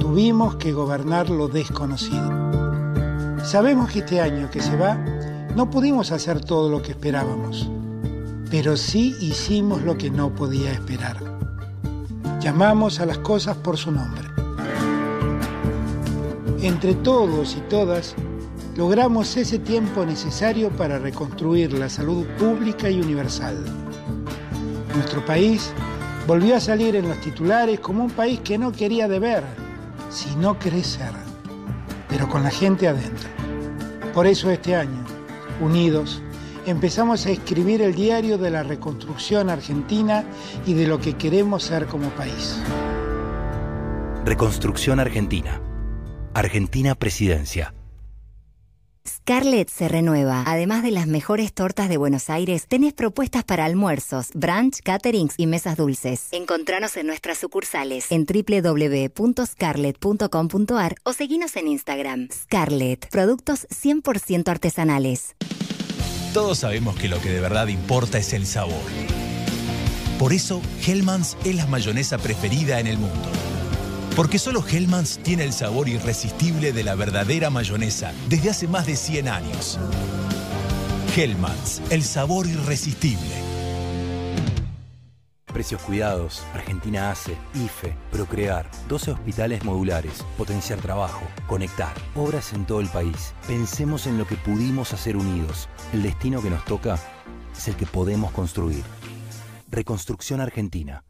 [0.00, 2.61] Tuvimos que gobernar lo desconocido.
[3.44, 4.94] Sabemos que este año que se va
[5.56, 7.68] no pudimos hacer todo lo que esperábamos,
[8.50, 11.16] pero sí hicimos lo que no podía esperar.
[12.40, 14.22] Llamamos a las cosas por su nombre.
[16.62, 18.14] Entre todos y todas,
[18.76, 23.56] logramos ese tiempo necesario para reconstruir la salud pública y universal.
[24.94, 25.72] Nuestro país
[26.28, 29.42] volvió a salir en los titulares como un país que no quería deber,
[30.10, 31.31] sino crecer,
[32.12, 33.30] pero con la gente adentro.
[34.12, 35.02] Por eso este año,
[35.62, 36.22] unidos,
[36.66, 40.22] empezamos a escribir el diario de la reconstrucción argentina
[40.66, 42.60] y de lo que queremos ser como país.
[44.26, 45.62] Reconstrucción Argentina.
[46.34, 47.74] Argentina Presidencia.
[49.06, 50.42] Scarlett se renueva.
[50.46, 55.46] Además de las mejores tortas de Buenos Aires, tenés propuestas para almuerzos, brunch, caterings y
[55.46, 56.26] mesas dulces.
[56.32, 62.28] Encontranos en nuestras sucursales en www.scarlett.com.ar o seguinos en Instagram.
[62.32, 65.36] Scarlett, productos 100% artesanales.
[66.32, 68.80] Todos sabemos que lo que de verdad importa es el sabor.
[70.18, 73.28] Por eso, Hellmann's es la mayonesa preferida en el mundo.
[74.16, 78.96] Porque solo Hellmann's tiene el sabor irresistible de la verdadera mayonesa desde hace más de
[78.96, 79.78] 100 años.
[81.16, 83.30] Hellmann's, el sabor irresistible.
[85.46, 92.80] Precios cuidados, Argentina hace, IFE, Procrear, 12 hospitales modulares, potenciar trabajo, conectar, obras en todo
[92.80, 93.34] el país.
[93.46, 95.68] Pensemos en lo que pudimos hacer unidos.
[95.92, 96.98] El destino que nos toca
[97.54, 98.82] es el que podemos construir.
[99.70, 101.04] Reconstrucción Argentina.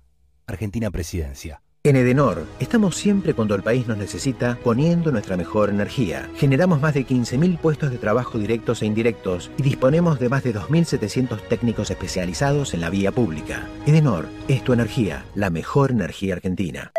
[0.46, 1.62] Argentina Presidencia.
[1.84, 6.30] En Edenor, estamos siempre cuando el país nos necesita poniendo nuestra mejor energía.
[6.36, 10.54] Generamos más de 15.000 puestos de trabajo directos e indirectos y disponemos de más de
[10.54, 13.68] 2.700 técnicos especializados en la vía pública.
[13.84, 16.92] Edenor es tu energía, la mejor energía argentina.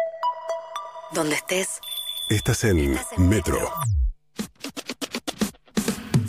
[1.14, 1.80] Donde estés.
[2.30, 3.60] Estás en Metro.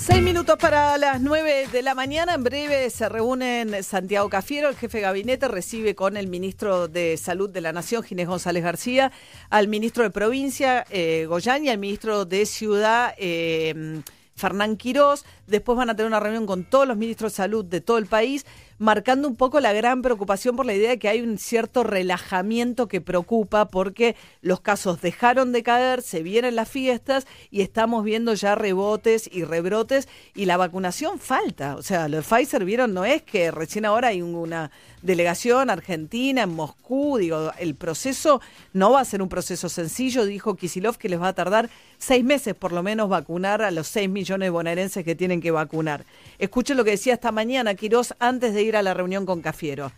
[0.06, 2.34] Seis minutos para las nueve de la mañana.
[2.34, 7.16] En breve se reúnen Santiago Cafiero, el jefe de gabinete, recibe con el ministro de
[7.16, 9.12] Salud de la Nación, Ginés González García,
[9.48, 14.02] al ministro de Provincia, eh, Goyán, y al ministro de Ciudad, eh,
[14.36, 15.24] Fernán Quirós.
[15.46, 18.04] Después van a tener una reunión con todos los ministros de salud de todo el
[18.04, 18.44] país,
[18.78, 22.88] marcando un poco la gran preocupación por la idea de que hay un cierto relajamiento
[22.88, 28.34] que preocupa porque los casos dejaron de caer, se vienen las fiestas y estamos viendo
[28.34, 31.76] ya rebotes y rebrotes y la vacunación falta.
[31.76, 34.70] O sea, lo de Pfizer vieron, no es que recién ahora hay una
[35.02, 38.40] delegación argentina en Moscú, digo, el proceso
[38.72, 42.24] no va a ser un proceso sencillo, dijo Kisilov que les va a tardar seis
[42.24, 46.04] meses por lo menos vacunar a los seis millones de bonaerenses que tienen que vacunar.
[46.38, 49.92] Escuchen lo que decía esta mañana Quirós antes de ir a la reunión con Cafiero.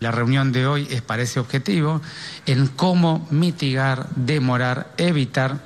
[0.00, 2.00] La reunión de hoy es para ese objetivo,
[2.46, 5.58] en cómo mitigar, demorar, evitar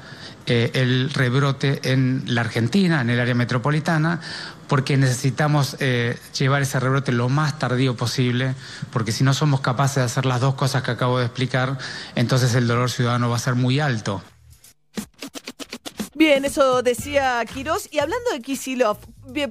[0.46, 4.20] eh, el rebrote en la Argentina, en el área metropolitana,
[4.66, 8.54] porque necesitamos eh, llevar ese rebrote lo más tardío posible,
[8.92, 11.78] porque si no somos capaces de hacer las dos cosas que acabo de explicar,
[12.14, 14.22] entonces el dolor ciudadano va a ser muy alto.
[16.14, 17.88] Bien, eso decía Quirós.
[17.90, 18.98] Y hablando de Kisilov,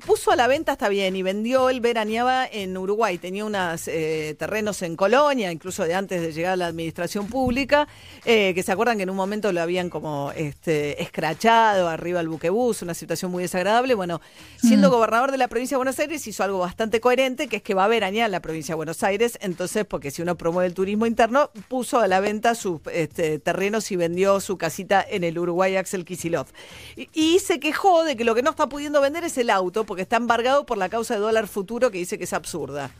[0.05, 4.35] puso a la venta, está bien, y vendió, él veraneaba en Uruguay, tenía unos eh,
[4.37, 7.87] terrenos en Colonia, incluso de antes de llegar a la administración pública,
[8.25, 12.27] eh, que se acuerdan que en un momento lo habían como este, escrachado arriba al
[12.27, 13.93] buquebús, una situación muy desagradable.
[13.95, 14.21] Bueno,
[14.57, 17.73] siendo gobernador de la provincia de Buenos Aires, hizo algo bastante coherente, que es que
[17.73, 20.73] va a veranear en la provincia de Buenos Aires, entonces, porque si uno promueve el
[20.73, 25.37] turismo interno, puso a la venta sus este, terrenos y vendió su casita en el
[25.37, 26.47] Uruguay Axel Kisilov.
[26.95, 29.62] Y, y se quejó de que lo que no está pudiendo vender es el auto,
[29.71, 32.91] porque está embargado por la causa de dólar futuro que dice que es absurda.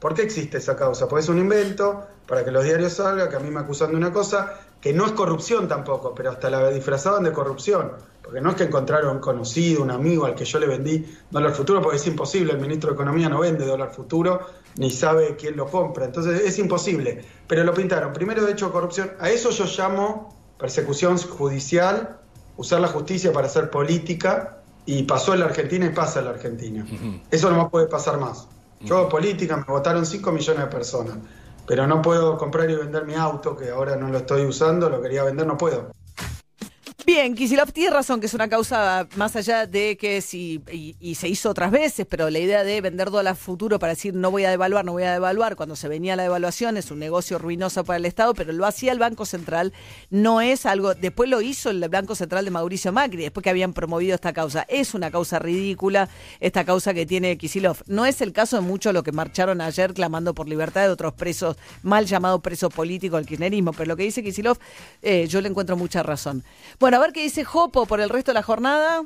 [0.00, 1.08] ¿Por qué existe esa causa?
[1.08, 3.96] Porque es un invento para que los diarios salgan, que a mí me acusan de
[3.96, 7.92] una cosa que no es corrupción tampoco, pero hasta la disfrazaban de corrupción.
[8.22, 11.80] Porque no es que encontraron conocido, un amigo al que yo le vendí dólar futuro,
[11.80, 14.40] porque es imposible, el ministro de Economía no vende dólar futuro,
[14.76, 16.04] ni sabe quién lo compra.
[16.04, 17.24] Entonces es imposible.
[17.46, 18.12] Pero lo pintaron.
[18.12, 19.12] Primero, de hecho, corrupción.
[19.18, 22.18] A eso yo llamo persecución judicial,
[22.56, 26.30] usar la justicia para hacer política, y pasó en la Argentina y pasa en la
[26.30, 26.86] Argentina.
[27.30, 28.48] Eso no me puede pasar más.
[28.80, 31.16] Yo hago política, me votaron 5 millones de personas,
[31.66, 35.02] pero no puedo comprar y vender mi auto, que ahora no lo estoy usando, lo
[35.02, 35.90] quería vender, no puedo.
[37.06, 40.60] Bien, Kisilov tiene razón que es una causa más allá de que si,
[41.00, 44.32] y, se hizo otras veces, pero la idea de vender dólar futuro para decir no
[44.32, 47.38] voy a devaluar, no voy a devaluar, cuando se venía la devaluación es un negocio
[47.38, 49.72] ruinoso para el Estado, pero lo hacía el Banco Central,
[50.10, 53.72] no es algo, después lo hizo el Banco Central de Mauricio Macri, después que habían
[53.72, 54.66] promovido esta causa.
[54.68, 56.08] Es una causa ridícula,
[56.40, 57.84] esta causa que tiene Kisilov.
[57.86, 61.12] No es el caso de muchos los que marcharon ayer clamando por libertad de otros
[61.12, 64.58] presos, mal llamados presos políticos del kirchnerismo, pero lo que dice Kisilov,
[65.02, 66.42] eh, yo le encuentro mucha razón.
[66.80, 69.04] Bueno, a ver qué dice Jopo por el resto de la jornada.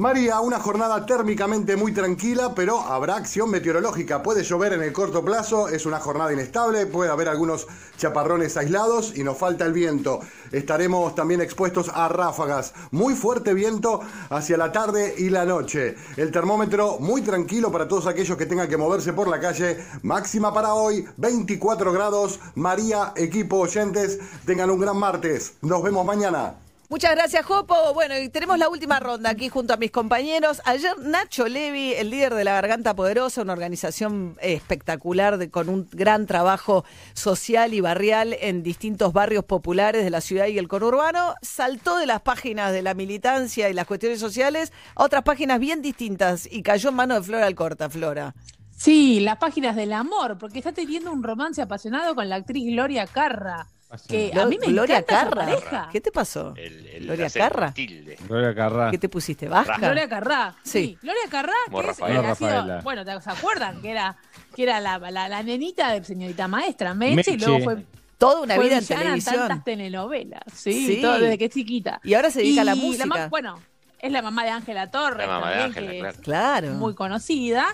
[0.00, 4.22] María, una jornada térmicamente muy tranquila, pero habrá acción meteorológica.
[4.22, 7.66] Puede llover en el corto plazo, es una jornada inestable, puede haber algunos
[7.98, 10.20] chaparrones aislados y nos falta el viento.
[10.52, 15.96] Estaremos también expuestos a ráfagas, muy fuerte viento hacia la tarde y la noche.
[16.16, 19.84] El termómetro muy tranquilo para todos aquellos que tengan que moverse por la calle.
[20.02, 22.40] Máxima para hoy, 24 grados.
[22.54, 25.58] María, equipo oyentes, tengan un gran martes.
[25.60, 26.54] Nos vemos mañana.
[26.90, 27.94] Muchas gracias, Jopo.
[27.94, 30.60] Bueno, y tenemos la última ronda aquí junto a mis compañeros.
[30.64, 36.26] Ayer Nacho Levi, el líder de la Garganta Poderosa, una organización espectacular con un gran
[36.26, 36.84] trabajo
[37.14, 42.06] social y barrial en distintos barrios populares de la ciudad y el conurbano, saltó de
[42.06, 46.64] las páginas de la militancia y las cuestiones sociales a otras páginas bien distintas y
[46.64, 48.34] cayó en mano de Flora Alcorta, Flora.
[48.76, 53.06] Sí, las páginas del amor, porque está teniendo un romance apasionado con la actriz Gloria
[53.06, 53.68] Carra.
[54.08, 55.30] Que a mí me Gloria Carra.
[55.46, 55.88] pareja.
[55.90, 56.54] ¿Qué te pasó?
[56.56, 57.72] El, el Gloria Carra.
[57.72, 58.16] tilde.
[58.28, 58.90] Gloria Carrá.
[58.90, 59.48] ¿Qué te pusiste?
[59.48, 59.78] ¿Vasca?
[59.78, 60.54] Gloria Carrá.
[60.62, 60.70] Sí.
[60.70, 60.98] Sí.
[61.02, 61.22] Gloria
[61.66, 62.20] Como que es, Rafaela.
[62.20, 63.82] eh, ha sido- bueno, ¿te- ¿se acuerdan?
[63.82, 64.16] Que era,
[64.54, 67.84] que era la, la, la nenita de señorita maestra, Meche, y luego fue,
[68.16, 69.36] Toda una fue vida en televisión.
[69.48, 70.42] tantas telenovelas.
[70.54, 71.00] Sí, Sí.
[71.02, 72.00] todo desde que es chiquita.
[72.04, 73.06] Y ahora se dedica a la Y música.
[73.06, 73.58] ma- bueno,
[73.98, 76.14] es la mamá de Ángela Torres, La mamá de también, Ángela, que claro.
[76.14, 76.68] es Claro.
[76.74, 77.66] muy conocida.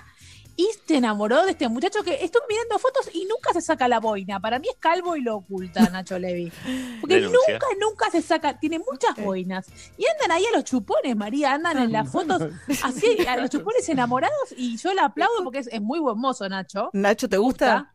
[0.58, 4.00] Y se enamoró de este muchacho que estuve mirando fotos y nunca se saca la
[4.00, 4.40] boina.
[4.40, 6.50] Para mí es calvo y lo oculta Nacho Levi.
[7.00, 7.52] Porque Denuncia.
[7.54, 9.66] nunca, nunca se saca, tiene muchas boinas.
[9.98, 12.42] Y andan ahí a los chupones, María, andan en las fotos
[12.82, 16.48] así, a los chupones enamorados y yo la aplaudo porque es, es muy buen mozo,
[16.48, 16.88] Nacho.
[16.94, 17.92] Nacho, ¿te gusta?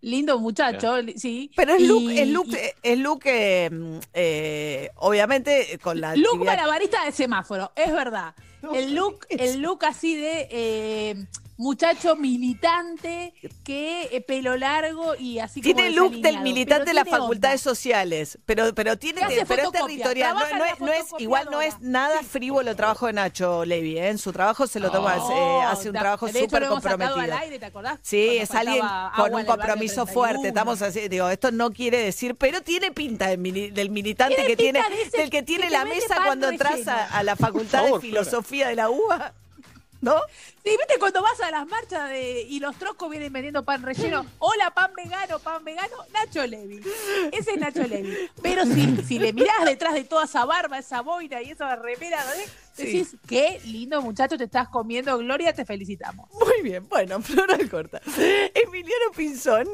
[0.00, 1.50] Lindo muchacho, sí.
[1.56, 6.34] Pero es Y- look, es look, y- es look eh, eh, obviamente con la Look
[6.34, 8.34] actividad- malabarista de semáforo, es verdad.
[8.72, 15.62] El look, el look así de eh, muchacho militante que eh, pelo largo y así
[15.62, 20.34] como Tiene look del militante de las facultades sociales, pero pero tiene pero es territorial,
[20.34, 24.08] no, es, no es igual no es nada frívolo el trabajo de Nacho Levy, ¿eh?
[24.08, 27.20] en su trabajo se lo toma, No, eh, hace un de- trabajo de súper comprometido.
[27.20, 27.98] al aire, ¿te acordás?
[28.02, 28.86] Sí, Cuando es alguien
[29.16, 30.06] con un compromiso 31.
[30.12, 30.48] fuerte.
[30.48, 34.48] Estamos así, digo, esto no quiere decir, pero tiene pinta del, mili- del militante Tiene
[34.50, 37.36] que tiene, de ese del que tiene que la mesa cuando entras a, a la
[37.36, 38.24] facultad favor, de Flora.
[38.60, 39.32] De la UBA,
[40.00, 40.16] ¿no?
[40.62, 44.24] Sí, viste cuando vas a las marchas de, y los troscos vienen vendiendo pan relleno.
[44.38, 45.96] Hola, pan vegano, pan vegano.
[46.12, 46.80] Nacho Levi.
[47.32, 48.30] Ese es Nacho Levi.
[48.42, 52.18] Pero si, si le mirás detrás de toda esa barba, esa boina y esa remera,
[52.36, 52.48] ¿eh?
[52.76, 55.16] decís, qué lindo muchacho te estás comiendo.
[55.18, 56.28] Gloria, te felicitamos.
[56.32, 58.00] Muy bien, bueno, Flora Corta.
[58.54, 59.68] Emiliano Pinzón.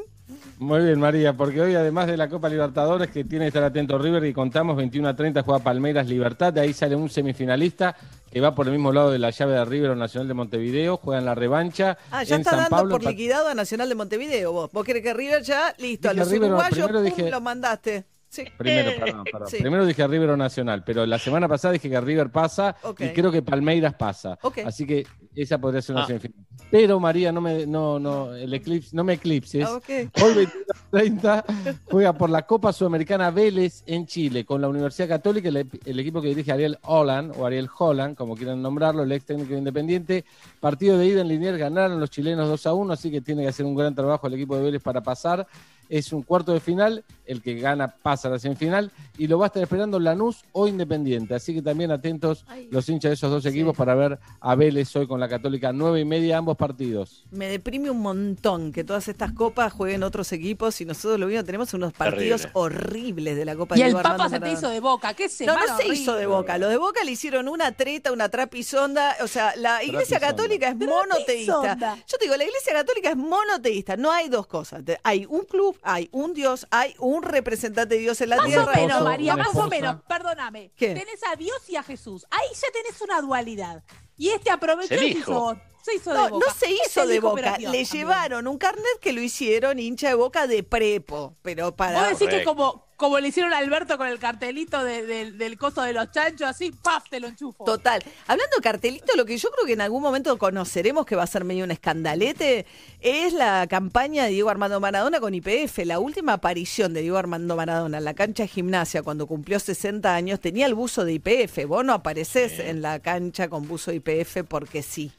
[0.59, 3.97] Muy bien, María, porque hoy además de la Copa Libertadores que tiene que estar atento
[3.97, 7.95] River y contamos 21 a 30 juega Palmeiras Libertad, de ahí sale un semifinalista
[8.31, 10.97] que va por el mismo lado de la llave de River o Nacional de Montevideo,
[10.97, 12.97] juega en la revancha Ah, ya en está San dando Pablo.
[12.99, 14.71] por liquidado a Nacional de Montevideo vos.
[14.71, 18.05] Vos querés que River ya, listo, a los River, uruguayos, pum, dije- lo mandaste.
[18.31, 18.45] Sí.
[18.57, 19.49] Primero, perdón, perdón.
[19.49, 19.57] Sí.
[19.57, 23.29] Primero dije River o Nacional, pero la semana pasada dije que River pasa y creo
[23.29, 24.39] que Palmeiras pasa.
[24.65, 25.05] Así que
[25.35, 26.07] esa podría ser una Ah.
[26.07, 26.45] semifinal.
[26.71, 29.65] Pero María, no me, no, no, el eclipse, no me eclipses.
[29.65, 29.89] Ah, ok.
[30.23, 30.47] Hoy
[30.91, 31.43] 21-30
[31.89, 36.21] juega por la Copa Sudamericana Vélez en Chile con la Universidad Católica, el, el equipo
[36.21, 40.23] que dirige Ariel Holland, o Ariel Holland, como quieran nombrarlo, el ex técnico independiente.
[40.61, 43.49] Partido de ida en Liniers ganaron los chilenos 2 a 1, así que tiene que
[43.49, 45.45] hacer un gran trabajo el equipo de Vélez para pasar.
[45.91, 49.45] Es un cuarto de final, el que gana pasa a la semifinal y lo va
[49.45, 51.35] a estar esperando Lanús o Independiente.
[51.35, 55.05] Así que también atentos los hinchas de esos dos equipos para ver a Vélez hoy
[55.05, 57.25] con la Católica, nueve y media ambos partidos.
[57.31, 61.43] Me deprime un montón que todas estas copas jueguen otros equipos y nosotros lo mismo
[61.43, 62.51] tenemos unos partidos Terrible.
[62.61, 65.13] horribles de la Copa Y de el Diego Papa Armando se te hizo de boca.
[65.13, 66.57] ¿Qué se No, no se hizo de boca.
[66.57, 69.17] Lo de boca le hicieron una treta, una trapisonda.
[69.21, 70.43] O sea, la iglesia Trapisonda.
[70.43, 71.61] católica es monoteísta.
[71.61, 71.95] Trapisonda.
[72.07, 73.97] Yo te digo, la iglesia católica es monoteísta.
[73.97, 74.81] No hay dos cosas.
[75.03, 78.71] Hay un club, hay un Dios, hay un representante de Dios en la Más tierra.
[78.71, 80.71] o menos, María, más o menos, perdóname.
[80.75, 80.93] ¿Qué?
[80.93, 82.25] Tenés a Dios y a Jesús.
[82.29, 83.83] Ahí ya tenés una dualidad.
[84.17, 86.45] Y este aprovechó y hizo, se hizo No, de boca.
[86.47, 87.41] no se hizo de boca.
[87.57, 87.85] Le también.
[87.85, 91.35] llevaron un carnet que lo hicieron hincha de boca de prepo.
[91.41, 92.09] Pero para.
[92.09, 95.57] Vos decís que como, como le hicieron a Alberto con el cartelito de- de- del
[95.57, 97.05] costo de los chanchos, así, ¡paf!
[97.09, 97.63] te lo enchufo.
[97.63, 98.03] Total.
[98.27, 101.27] Hablando de cartelito, lo que yo creo que en algún momento conoceremos que va a
[101.27, 102.65] ser medio un escandalete
[102.99, 105.79] es la campaña de Diego Armando Maradona con IPF.
[105.85, 110.13] La última aparición de Diego Armando Maradona en la cancha de gimnasia cuando cumplió 60
[110.13, 111.65] años tenía el buzo de IPF.
[111.65, 115.11] Vos no apareces en la cancha con buzo de IPF porque sí.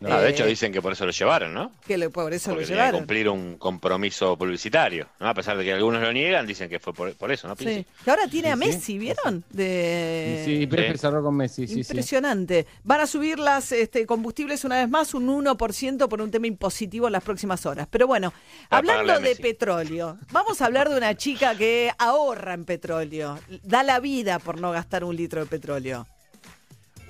[0.00, 1.72] No, de hecho Eh, dicen que por eso lo llevaron, ¿no?
[1.86, 3.00] Que le- por eso Porque lo llevaron.
[3.00, 5.28] cumplir un compromiso publicitario, ¿no?
[5.28, 7.54] A pesar de que algunos lo niegan, dicen que fue por, por eso, ¿no?
[7.56, 7.84] Sí.
[8.02, 8.56] Que ahora tiene a.
[8.56, 9.44] Messi, ¿vieron?
[9.50, 10.42] De...
[10.46, 10.98] sí, Pepe Sí.
[10.98, 11.80] cerró con Messi, sí, sí.
[11.80, 12.66] Impresionante.
[12.82, 17.06] Van a subir las este, combustibles una vez más, un 1% por un tema impositivo
[17.06, 17.86] en las próximas horas.
[17.90, 18.32] Pero bueno,
[18.70, 23.82] Para hablando de petróleo, vamos a hablar de una chica que ahorra en petróleo, da
[23.82, 26.06] la vida por no gastar un litro de petróleo.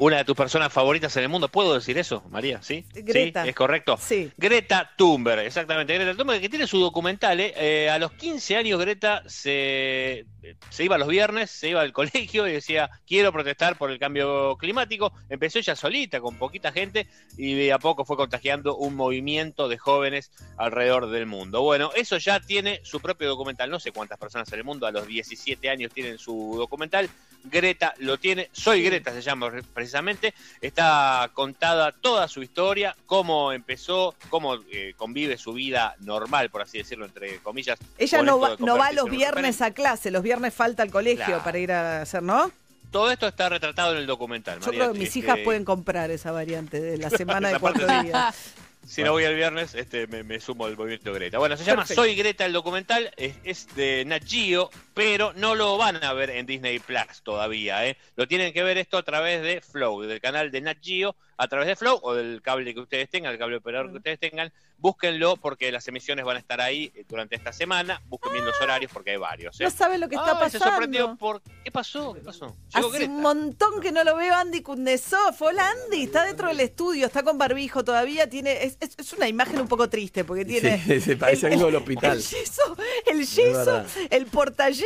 [0.00, 2.62] Una de tus personas favoritas en el mundo, ¿puedo decir eso, María?
[2.62, 2.86] ¿Sí?
[2.94, 3.42] Greta.
[3.42, 3.50] ¿Sí?
[3.50, 3.98] ¿Es correcto?
[4.00, 4.32] Sí.
[4.38, 5.92] Greta Thunberg, exactamente.
[5.92, 7.38] Greta Thunberg, que tiene su documental.
[7.38, 7.52] ¿eh?
[7.54, 10.24] Eh, a los 15 años, Greta se,
[10.70, 14.56] se iba los viernes, se iba al colegio y decía: Quiero protestar por el cambio
[14.56, 15.12] climático.
[15.28, 19.76] Empezó ella solita, con poquita gente, y de a poco fue contagiando un movimiento de
[19.76, 21.60] jóvenes alrededor del mundo.
[21.60, 23.68] Bueno, eso ya tiene su propio documental.
[23.68, 27.10] No sé cuántas personas en el mundo a los 17 años tienen su documental.
[27.44, 28.48] Greta lo tiene.
[28.52, 30.34] Soy Greta se llama precisamente.
[30.60, 36.78] Está contada toda su historia, cómo empezó, cómo eh, convive su vida normal, por así
[36.78, 37.78] decirlo, entre comillas.
[37.98, 41.44] Ella no va, no los viernes a clase, los viernes falta al colegio Claro.
[41.44, 42.50] para ir a hacer, ¿no?
[42.90, 44.58] Todo esto está retratado en el documental.
[44.58, 47.58] Yo María, creo que mis este, hijas pueden comprar esa variante de la semana de
[47.58, 48.54] cuatro días.
[48.86, 51.38] Si no voy el viernes, este, me, me sumo al movimiento Greta.
[51.38, 52.02] Bueno, se llama Perfecto.
[52.02, 54.70] Soy Greta el documental, es, es de Nat Geo,
[55.00, 57.96] pero no lo van a ver en Disney Plus todavía, ¿eh?
[58.16, 61.48] Lo tienen que ver esto a través de Flow, del canal de Nat Geo, a
[61.48, 64.52] través de Flow o del cable que ustedes tengan, el cable operador que ustedes tengan.
[64.76, 68.00] Búsquenlo porque las emisiones van a estar ahí eh, durante esta semana.
[68.08, 69.60] Busquen bien los horarios porque hay varios.
[69.60, 69.64] ¿eh?
[69.64, 71.18] No sabe lo que está Ay, se sorprendió pasando.
[71.18, 71.42] por...
[71.62, 72.14] ¿Qué pasó?
[72.14, 72.56] ¿Qué pasó?
[72.74, 73.10] Llegó Hace Greta.
[73.12, 75.34] un montón que no lo veo Andy Kundesov.
[75.40, 78.28] Hola Andy, está dentro del estudio, está con barbijo todavía.
[78.30, 80.82] Tiene, es, es- es una imagen un poco triste porque tiene.
[80.82, 82.16] Sí, se parece el- algo del el- hospital.
[82.16, 82.76] El yeso,
[83.06, 84.26] el yeso, el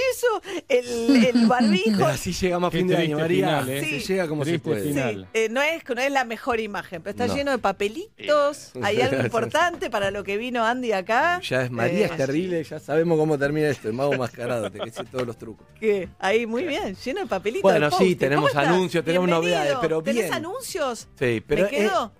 [0.04, 2.04] portayeso, el, el barbijo.
[2.06, 3.60] Así llegamos a Qué fin de año, María.
[3.60, 3.84] final, ¿eh?
[3.84, 4.00] Sí.
[4.00, 4.82] Se llega como se puede.
[4.82, 5.28] final.
[5.34, 7.34] Eh, no, es, no es la mejor imagen, pero está No.
[7.34, 8.72] lleno de papelitos.
[8.82, 11.40] Hay algo importante para lo que vino Andy acá.
[11.40, 13.88] Ya es María, Eh, es terrible, ya sabemos cómo termina esto.
[13.88, 15.66] El mago mascarado, te que sé todos los trucos.
[15.78, 17.62] que Ahí, muy bien, lleno de papelitos.
[17.62, 19.56] Bueno, de sí, tenemos anuncios, tenemos Bienvenido.
[19.58, 20.34] novedades, pero ¿Tenés bien.
[20.34, 21.08] anuncios?
[21.18, 22.12] Sí, pero ¿Me quedo?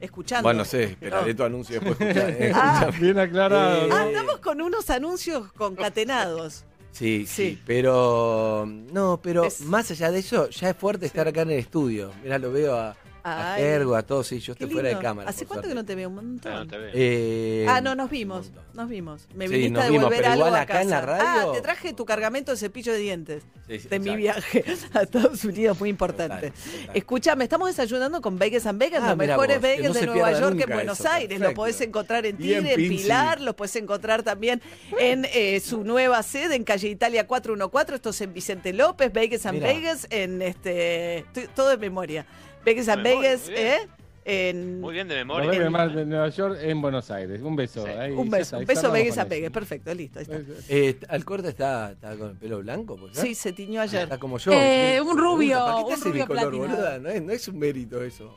[0.00, 0.44] Escuchando.
[0.44, 1.36] Bueno, sí, esperaré No.
[1.36, 2.30] tu anuncio después escuchar.
[2.30, 2.90] eh, Ah.
[2.98, 3.86] Bien aclarado.
[3.86, 6.64] Eh, Ah, andamos con unos anuncios concatenados.
[6.92, 11.42] Sí, sí, pero no, pero Es- más allá de eso, ya es fuerte estar acá
[11.42, 12.12] en el estudio.
[12.22, 13.62] Mira, lo veo a, a Ay.
[13.62, 15.02] Gergo, a todos, sí, yo Qué estoy fuera de lindo.
[15.08, 15.28] cámara.
[15.30, 16.08] ¿Hace cuánto que no te veo?
[16.08, 16.68] Un montón.
[16.94, 18.50] Eh, ah, no, nos vimos.
[18.74, 19.26] Nos vimos.
[19.34, 21.06] Me Sí, viniste nos a vimos, devolver pero algo igual a acá en la casa.
[21.18, 24.64] radio- Ah, te traje tu cargamento de cepillo de dientes Sí, sí, de mi viaje
[24.94, 26.52] a Estados Unidos, muy importante.
[26.94, 30.60] Escúchame, estamos desayunando con Vegas and Vegas, Ah, los mejores Vegas no de Nueva York
[30.60, 31.38] en Buenos eso, Aires.
[31.38, 31.60] Lo perfecto.
[31.60, 32.88] podés encontrar en Tigre, en.
[32.88, 34.60] Pilar, los podés encontrar también
[34.98, 37.94] en eh, su nueva sede en calle Italia 414.
[37.96, 39.68] Esto es en Vicente López, Vegas and Mirá.
[39.72, 41.18] Vegas, en este.
[41.18, 42.24] estoy- todo de memoria.
[42.64, 43.48] Vegas and memoria, Vegas.
[43.48, 43.88] ¿eh?
[44.22, 45.70] En, Muy bien de memoria.
[45.70, 47.40] más de Nueva York en Buenos Aires.
[47.40, 47.86] Un beso.
[47.86, 49.28] Ahí, un beso, está, un beso Vegas eso.
[49.28, 49.50] Vegas.
[49.50, 50.38] Perfecto, listo, ahí está.
[50.68, 53.22] Eh, al corte está, está con el pelo blanco, pues, ¿ya?
[53.22, 54.02] Sí, se tiñó ayer.
[54.02, 54.52] Está como yo.
[54.52, 56.98] Eh, un rubio, ¿Para qué te un mi rubio color, boluda?
[56.98, 58.34] No es, no es un mérito eso.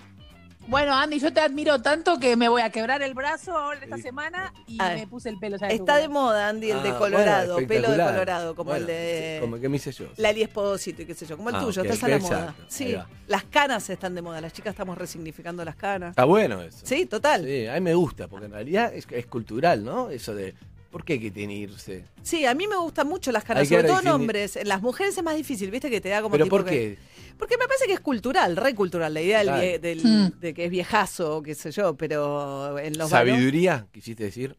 [0.67, 3.97] Bueno, Andy, yo te admiro tanto que me voy a quebrar el brazo ahora esta
[3.97, 6.89] semana y Ah, me puse el pelo ya de Está de moda, Andy, el de
[6.89, 7.97] Ah, Colorado, bueno, pelo de.
[8.03, 10.05] Colorado, como Bueno, el de sí, como el que me hice yo.
[10.17, 12.55] Lali Espósito y qué sé yo, como el Ah, tuyo, estás a la exacto, moda.
[12.69, 12.95] Sí,
[13.27, 16.11] las canas están de moda, las chicas estamos resignificando las canas.
[16.11, 16.79] Está bueno eso.
[16.83, 17.43] Sí, total.
[17.43, 20.09] Sí, a mí me gusta, porque en realidad es, es cultural, ¿no?
[20.09, 20.55] Eso de,
[20.89, 22.05] ¿por qué hay que tiene irse?
[22.23, 24.55] Sí, a mí me gustan mucho las canas, sobre todo en hombres.
[24.55, 25.89] En las mujeres es más difícil, ¿viste?
[25.89, 27.12] Que te da como ¿Pero tipo por que- qué?
[27.37, 29.61] Porque me parece que es cultural, re cultural, la idea del, Claro.
[29.63, 30.39] vie- del- Mm.
[30.39, 34.55] de que es viejazo, qué sé yo, pero en los ¿Sabiduría, quisiste decir?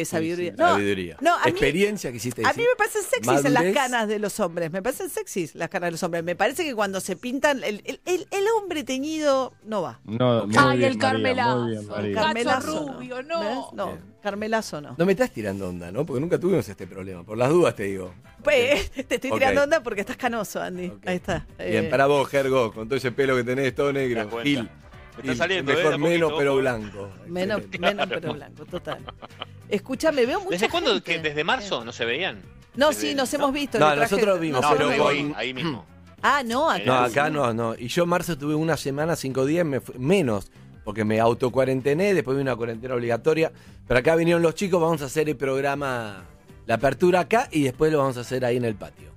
[0.00, 0.50] Eh, sabiduría.
[0.52, 1.16] Sí, No, sabiduría.
[1.20, 2.62] no, a mí- Experiencia, quisiste A decir.
[2.62, 3.74] mí me parecen sexys en las Madurez.
[3.74, 4.70] canas de los hombres.
[4.72, 6.24] Me parecen sexys las canas de los hombres.
[6.24, 10.00] Me parece que cuando se pintan, el, el- el- el hombre teñido no va.
[10.04, 11.66] No, muy Ay, bien, el Carmelazo.
[11.66, 11.86] bien.
[11.86, 12.92] Cacho Carmelazo, ¿no?
[12.94, 13.40] rubio, no.
[13.40, 13.58] ¿Ves?
[13.74, 14.94] No, Carmelazo no.
[14.96, 16.06] No me estás tirando onda, ¿no?
[16.06, 17.24] Porque nunca tuvimos este problema.
[17.24, 18.14] Por las dudas te digo.
[18.42, 20.92] Pues, te estoy tirando onda porque estás canoso, Andy.
[21.06, 21.46] Ahí está.
[21.58, 24.28] Bien, Eh, para vos, Gergo, con todo ese pelo que tenés, todo negro.
[24.42, 24.68] Gil.
[25.16, 25.76] Me está Gil, saliendo, ¿eh?
[25.76, 26.60] Mejor poquito, menos, pero eh.
[26.60, 27.10] blanco.
[27.26, 28.98] Menos, menos pero blanco, total.
[29.68, 31.02] Escúchame, veo mucha ¿Desde cuándo?
[31.02, 32.40] que ¿Desde marzo no se veían?
[32.74, 33.78] No, Desde- sí, nos hemos visto.
[33.78, 35.84] No, nosotros vimos, No, pero ahí, mismo.
[36.24, 36.84] Ah, no, acá.
[36.86, 37.10] No, sí.
[37.18, 37.74] acá no, no.
[37.76, 40.52] Y yo en marzo tuve una semana, cinco días, me fui- menos,
[40.84, 43.50] porque me autocuarentené, después vi una cuarentena obligatoria.
[43.88, 46.22] Pero acá vinieron los chicos, vamos a hacer el programa,
[46.66, 49.10] la apertura acá y después lo vamos a hacer ahí en el patio.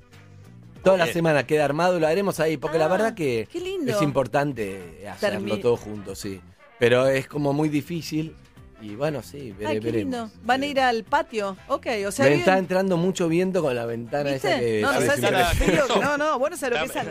[0.85, 1.13] Toda la Bien.
[1.15, 5.61] semana queda armado, lo haremos ahí, porque la Ah, verdad que es importante hacerlo Termi-
[5.61, 6.39] todo juntos, sí.
[6.79, 8.35] Pero es como muy difícil
[8.81, 10.13] y bueno, sí, vere- Ay, qué veremos.
[10.29, 10.29] lindo.
[10.43, 11.57] Van a ir al patio.
[11.69, 14.63] Ok, o sea, me bien- está entrando mucho viento con la ventana esa ¿Viste?
[14.63, 15.83] que No, no parece sabes lo que frío.
[16.01, 17.05] No, no, no sabés lo que es.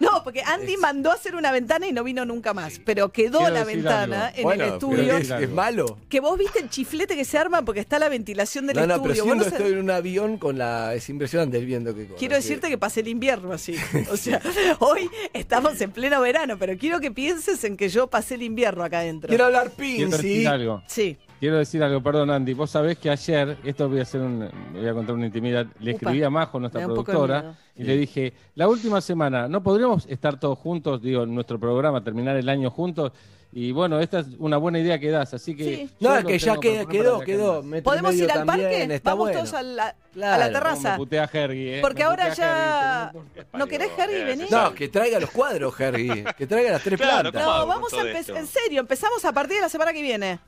[0.00, 0.22] No.
[0.24, 2.80] Porque Andy mandó a hacer una ventana y no vino nunca más.
[2.84, 4.36] Pero quedó Quiero la ventana algo.
[4.38, 5.16] en Bueno, el estudio.
[5.16, 5.98] es, es malo.
[6.08, 8.94] Que vos viste el chiflete que se arma porque está la ventilación del No, no,
[8.96, 9.12] estudio.
[9.12, 10.94] pero siendo no estoy en un avión con la.
[10.94, 12.18] Es impresionante el viento que corre.
[12.18, 13.74] Quiero decirte que pasé el invierno así.
[14.10, 14.40] O sea,
[14.80, 18.84] hoy estamos en pleno verano, pero quiero que pienses en que yo pasé el invierno
[18.84, 19.28] acá adentro.
[19.28, 20.46] Quiero hablar Quiero Pinci.
[20.86, 21.18] Sí.
[21.38, 24.88] Quiero decir algo, perdón Andy, vos sabés que ayer, esto voy a hacer un, voy
[24.88, 28.68] a contar una intimidad, le Upa, escribí a Majo, nuestra productora, y le dije, la
[28.68, 33.12] última semana, ¿no podríamos estar todos juntos, digo, en nuestro programa, terminar el año juntos?
[33.52, 35.64] Y bueno, esta es una buena idea que das, así que...
[35.64, 35.90] Sí.
[36.00, 37.14] No, es que ya quedó, quedó.
[37.18, 38.94] para que Metro y ¿Podemos ir al también, parque?
[38.94, 39.38] está Vamos bueno.
[39.40, 39.94] todos a la,
[40.34, 40.90] a terraza.
[40.92, 41.78] me putea Hergy, ¿eh?
[41.80, 43.12] Porque Me ahora putea ya...
[43.14, 44.24] Hergy, ¿No querés, Harry?
[44.24, 44.44] Vení.
[44.50, 46.24] No, que traiga los cuadros, Harry.
[46.36, 47.44] Que traiga las tres Claro, plantas.
[47.44, 48.36] ¿cómo hago No, vamos a empezar.
[48.36, 50.38] En serio, empezamos a partir de la semana que viene.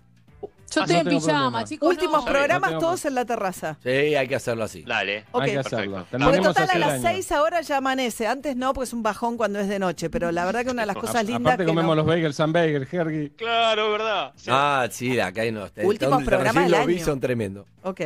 [0.78, 1.64] Yo estoy no en pijama, problema.
[1.64, 1.88] chicos.
[1.88, 2.30] Últimos no.
[2.32, 3.76] programas No todos en la terraza.
[3.82, 4.82] Sí, hay que hacerlo así.
[4.82, 5.24] Dale.
[5.32, 6.06] Hay que hacerlo.
[6.10, 7.08] Porque total a las año.
[7.08, 8.26] 6 ahora ya amanece.
[8.26, 10.10] Antes no, porque es un bajón cuando es de noche.
[10.10, 12.36] Pero la verdad que una de las cosas lindas Aparte que comemos no- los bagels,
[12.36, 13.30] San Bagel, Hergy.
[13.30, 14.32] Claro, ¿verdad?
[14.36, 14.50] Sí.
[14.52, 15.70] Ah, sí, acá hay unos.
[15.82, 17.04] Últimos programas del los vi, año.
[17.04, 17.66] son tremendos.
[17.82, 18.00] Ok.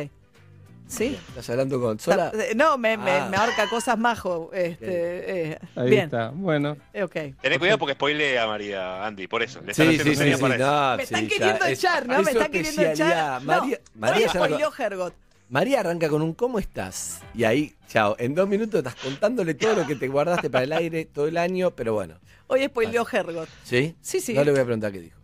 [0.87, 1.17] ¿Sí?
[1.29, 2.31] Estás hablando con Sola.
[2.55, 3.27] No, me, me, Ah.
[3.31, 4.51] me ahorca cosas majo.
[4.53, 6.03] Este, eh, Ahí bien.
[6.05, 6.29] está.
[6.33, 6.77] Bueno.
[6.93, 7.15] Eh, Ok.
[7.41, 9.61] Tenés cuidado porque spoile a María Andy, por eso.
[9.61, 10.65] Le están Sí, haciendo sí, sí, sí, para eso.
[10.91, 12.13] no, Me están queriendo es- echar, ¿no?
[12.19, 13.41] es Me están queriendo echar.
[13.43, 15.13] María, no, María spoileó Hergot.
[15.49, 17.21] María arranca con un ¿cómo estás?
[17.35, 20.73] Y ahí, chao, en dos minutos estás contándole todo lo que te guardaste para el
[20.73, 22.15] aire todo el año, pero bueno.
[22.47, 23.47] Hoy spoileó Hergot.
[23.63, 23.95] ¿Sí?
[24.01, 24.33] Sí, sí.
[24.33, 25.19] No le voy a preguntar qué dijo.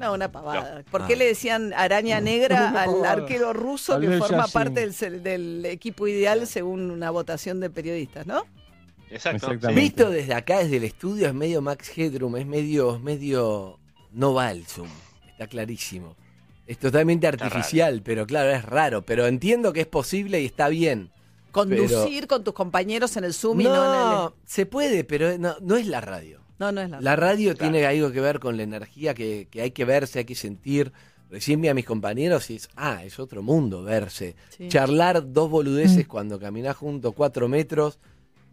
[0.00, 0.82] No, una pavada.
[0.90, 1.06] ¿Por Ah.
[1.06, 3.12] qué le decían araña negra al pavada.
[3.12, 4.52] arquero ruso Al que forma Yashin.
[4.52, 4.90] parte
[5.20, 8.44] del, equipo ideal según una votación de periodistas, ¿no?
[9.10, 9.50] Exacto.
[9.74, 13.78] Visto desde acá, desde el estudio, es medio Max Headroom, es medio, es medio.
[14.12, 14.88] No va el Zoom.
[15.30, 16.16] Está clarísimo.
[16.66, 19.02] Es totalmente artificial, pero claro, es raro.
[19.02, 21.10] Pero entiendo que es posible y está bien.
[21.50, 24.32] Conducir con tus compañeros en el Zoom y no en No, el.
[24.46, 26.39] se puede, pero no, no es la radio.
[26.60, 27.00] No, no es la.
[27.00, 30.24] La radio tiene algo que ver con la energía que, que hay que verse, hay
[30.26, 30.92] que sentir.
[31.30, 34.36] Recién vi a mis compañeros y es, ah, es otro mundo verse.
[34.50, 34.68] Sí.
[34.68, 37.98] Charlar dos boludeces cuando caminás juntos cuatro metros.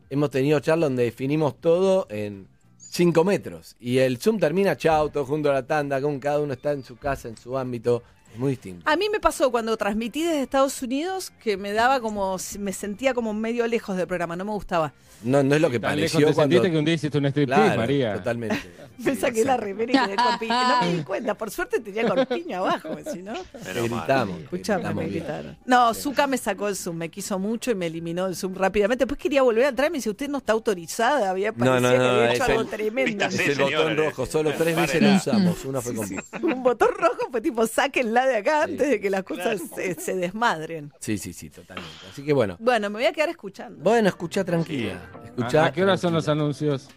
[0.09, 2.47] Hemos tenido charlas donde definimos todo en
[2.77, 3.75] cinco metros.
[3.79, 6.83] Y el Zoom termina, chao, todos juntos a la tanda, con cada uno está en
[6.83, 8.03] su casa, en su ámbito.
[8.37, 8.89] Muy distinto.
[8.89, 12.37] A mí me pasó cuando transmití desde Estados Unidos que me daba como.
[12.59, 14.93] Me sentía como medio lejos del programa, no me gustaba.
[15.23, 16.53] No, no es lo que Tan lejos pareció te cuando...
[16.55, 18.13] sentiste que un día hiciste un striptease, Claro, María.
[18.15, 18.57] totalmente.
[18.99, 20.81] Me saqué la remera y quedé con piña.
[20.81, 23.33] No me di cuenta, por suerte tenía corpiño abajo, si no.
[23.63, 24.39] Te gritamos.
[24.41, 25.55] Escuchame, me gritaron.
[25.67, 29.05] No, Zuka me sacó el Zoom, me quiso mucho y me eliminó el Zoom rápidamente.
[29.05, 31.81] Después quería volver a entrar y me dice, usted no está autorizada, había No, parecido
[31.81, 33.25] no, que no, había es hecho algo el- tremendo.
[33.25, 35.65] Es el botón rojo, solo tres veces lo usamos.
[35.65, 36.23] Una fue con vos.
[36.41, 40.15] Un botón rojo fue tipo, sáquenla de acá antes de que las cosas se, se
[40.15, 40.91] desmadren.
[40.99, 41.91] Sí, sí, sí, totalmente.
[42.11, 42.57] Así que bueno.
[42.59, 43.83] Bueno, me voy a quedar escuchando.
[43.83, 44.99] Bueno, escucha tranquila.
[45.25, 46.89] Escuchá ¿A, qué hora son los anuncios?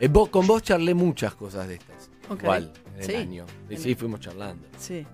[0.00, 2.10] Eh, vos, con vos charlé muchas cosas de estas.
[2.30, 2.42] Ok.
[2.42, 3.14] Igual, en el Sí.
[3.16, 3.46] año.
[3.68, 4.66] Sí, sí, fuimos charlando.
[4.78, 5.04] Sí.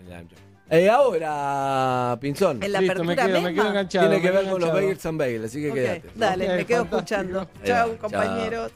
[0.00, 0.28] en el año.
[0.68, 2.60] Eh, ahora, Pinzón.
[2.62, 3.62] En la Listo, me apertura quedo, me misma.
[3.62, 4.08] quedo enganchado.
[4.10, 6.10] Tiene que ver con los bagels and bagels, así que Ok, quédate.
[6.16, 6.96] Dale, me quedo fantástico.
[6.96, 7.50] escuchando.
[7.64, 7.98] Chau, chao.
[7.98, 8.72] compañeros.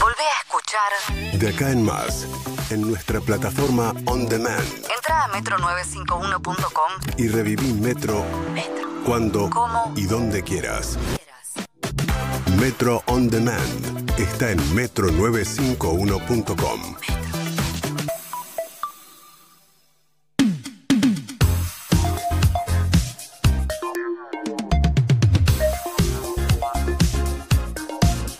[0.00, 0.39] Volvé a
[0.70, 0.92] escuchar.
[1.38, 2.26] De acá en más,
[2.70, 4.62] en nuestra plataforma On Demand.
[4.94, 6.92] Entra a metro951.com.
[7.16, 8.24] Y reviví Metro
[9.04, 9.92] cuando ¿Cómo?
[9.96, 10.98] y donde quieras.
[12.58, 17.19] Metro On Demand está en metro951.com.